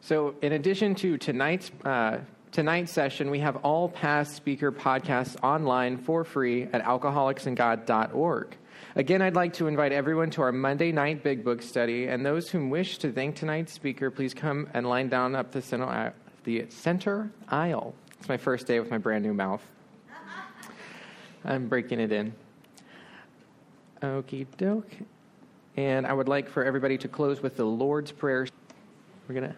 [0.07, 2.19] So, in addition to tonight's uh,
[2.53, 8.55] tonight's session, we have all past speaker podcasts online for free at alcoholicsandgod.org.
[8.95, 12.49] Again, I'd like to invite everyone to our Monday night Big Book study, and those
[12.49, 16.11] who wish to thank tonight's speaker, please come and line down up the center, uh,
[16.45, 17.93] the center aisle.
[18.17, 19.61] It's my first day with my brand new mouth.
[21.43, 22.33] I'm breaking it in.
[24.01, 24.93] Okie doke.
[25.75, 28.47] And I would like for everybody to close with the Lord's Prayer.
[29.27, 29.57] We're going to,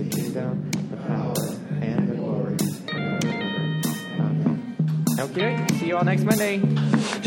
[0.00, 1.34] The kingdom, the power,
[1.82, 2.56] and the glory.
[2.94, 3.82] Amen.
[5.18, 6.56] Okay, see you all next Monday.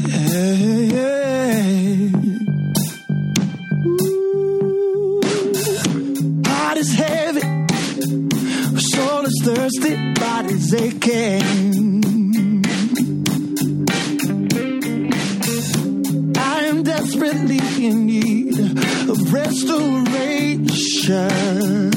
[0.09, 2.11] Hey, hey.
[3.86, 5.21] Ooh.
[6.47, 7.41] Heart is heavy,
[8.80, 12.01] soul is thirsty, body's aching.
[16.36, 21.93] I am desperately in need of restoration.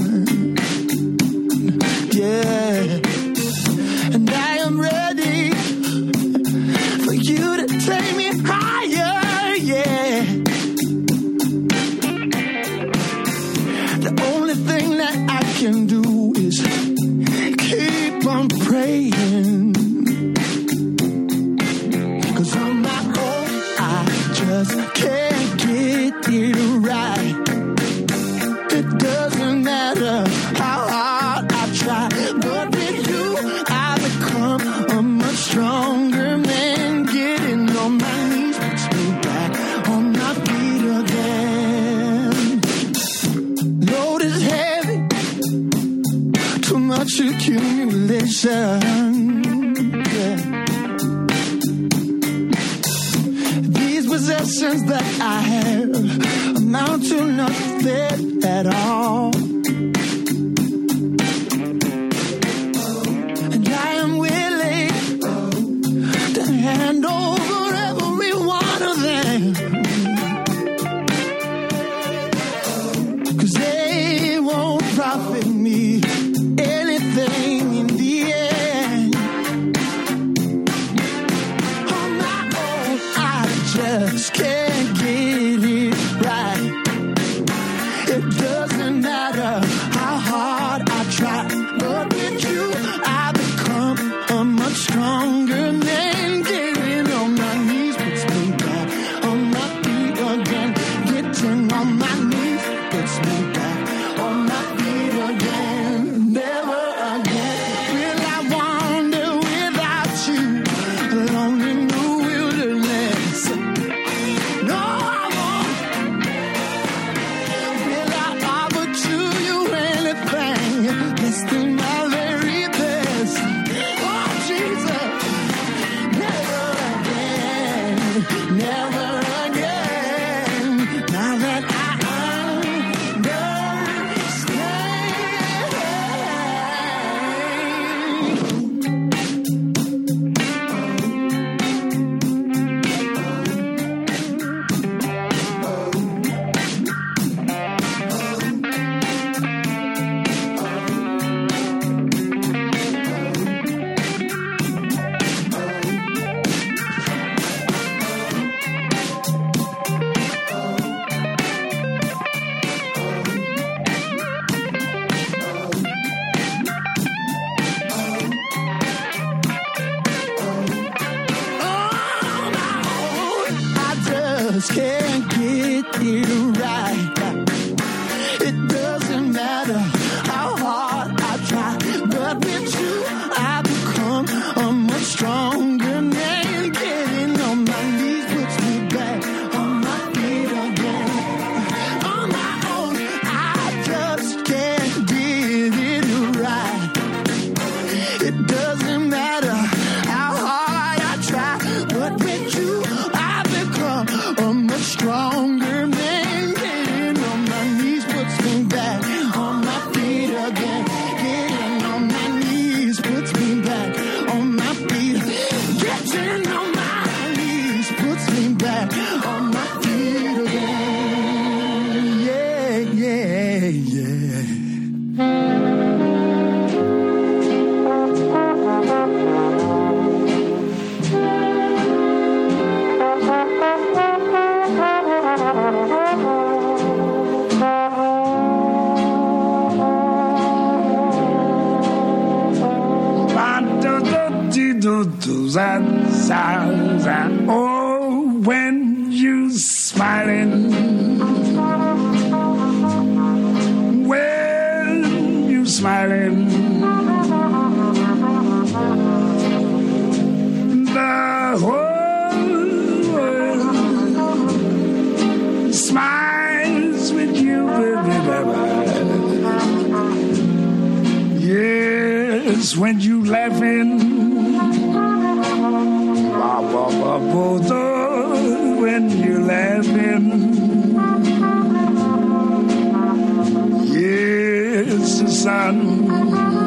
[285.46, 286.65] Sun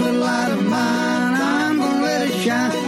[0.00, 2.87] little light of mine, I'm gonna let it shine.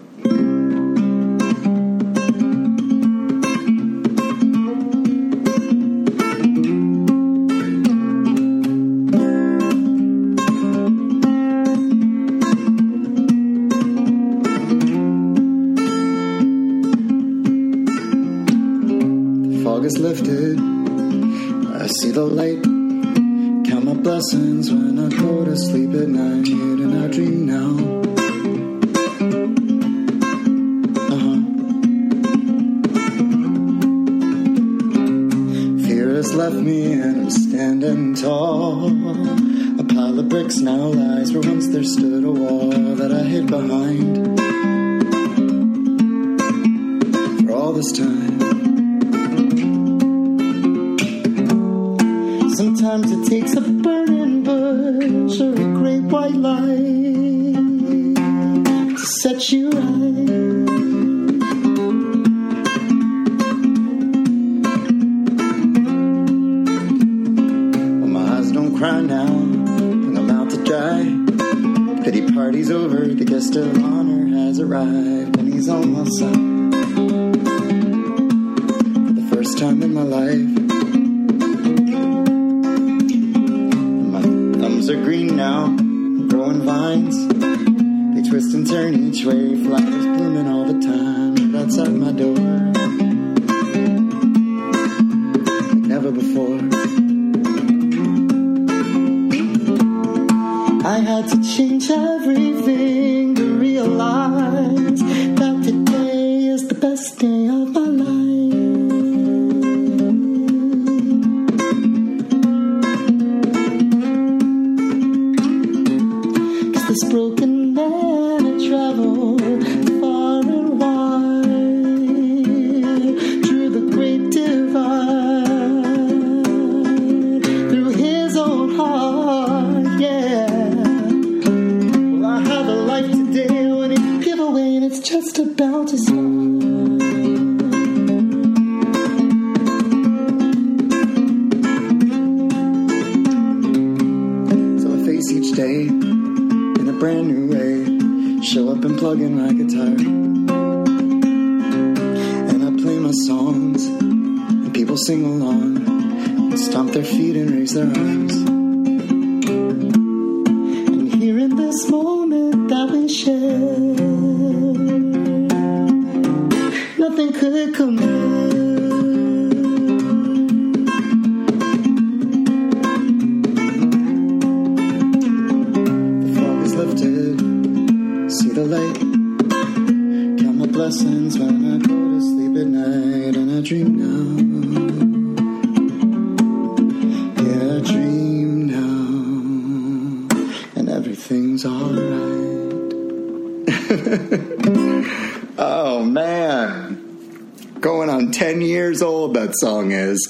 [86.51, 87.15] growing vines.
[88.15, 92.35] They twist and turn each way, flowers blooming all the time outside my door.
[95.67, 96.59] Like never before.
[100.83, 104.50] I had to change everything to realize.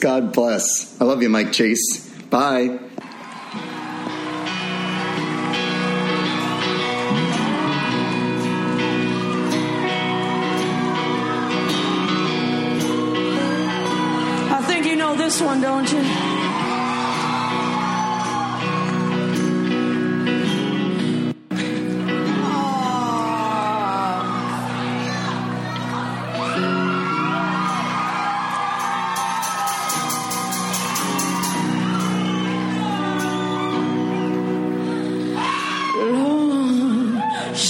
[0.01, 0.99] God bless.
[0.99, 2.09] I love you, Mike Chase.
[2.31, 2.79] Bye.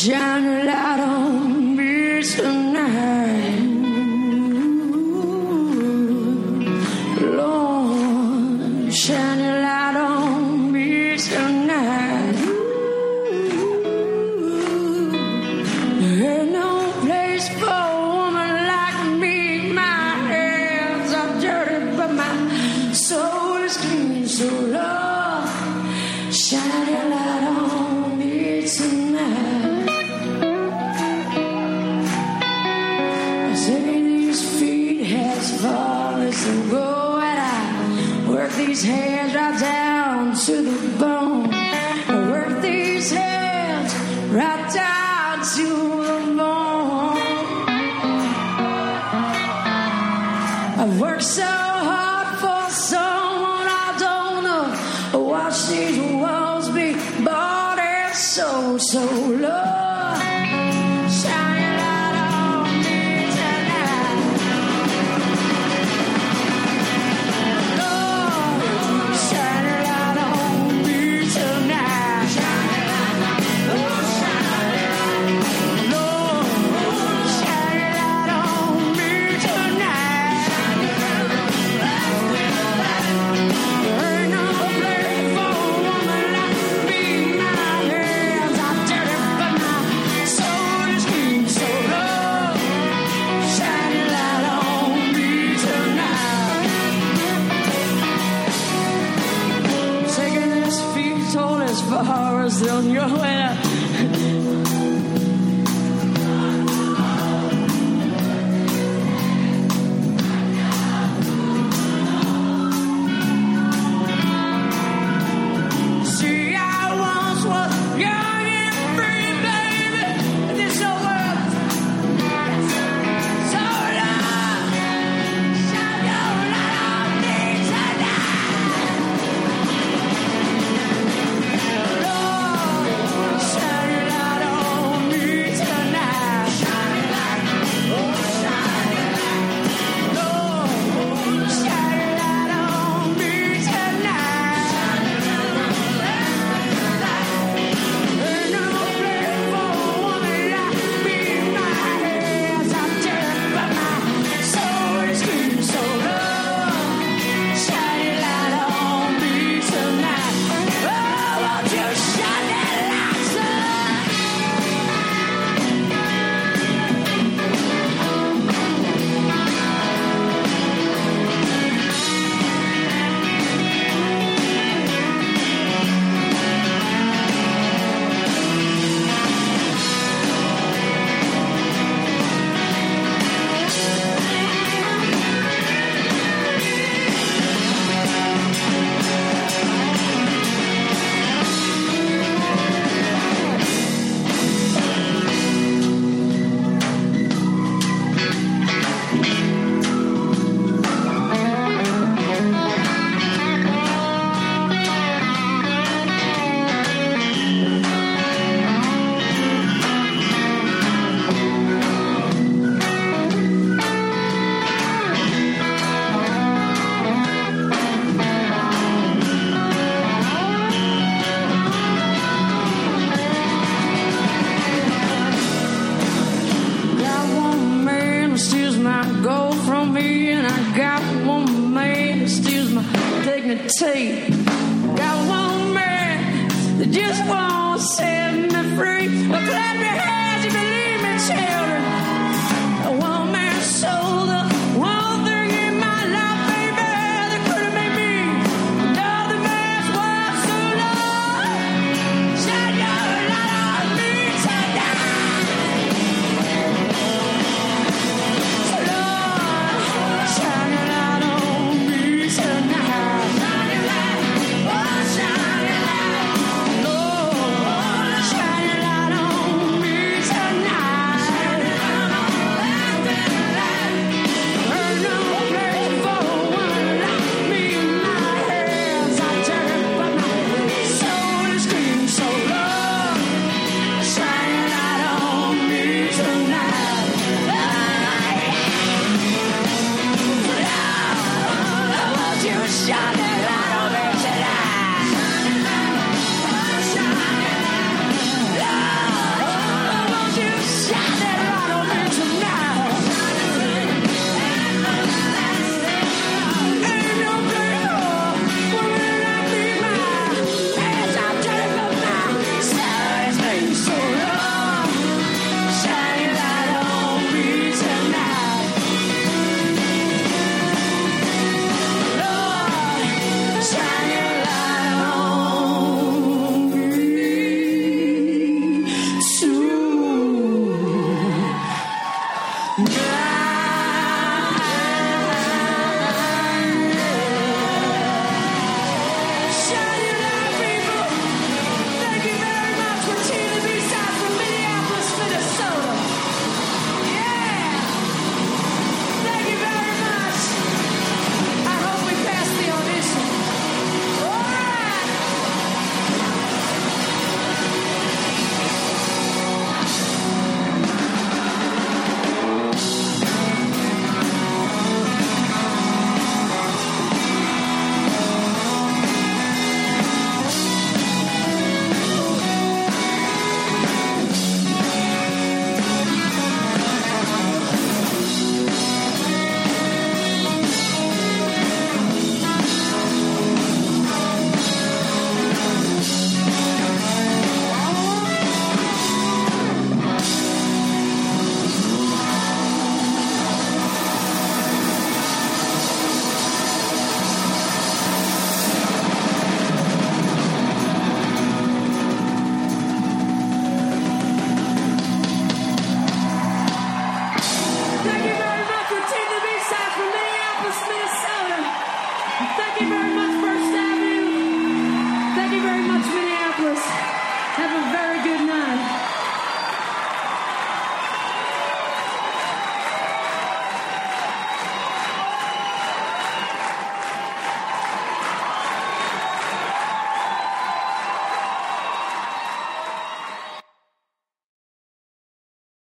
[0.01, 0.80] Shine a light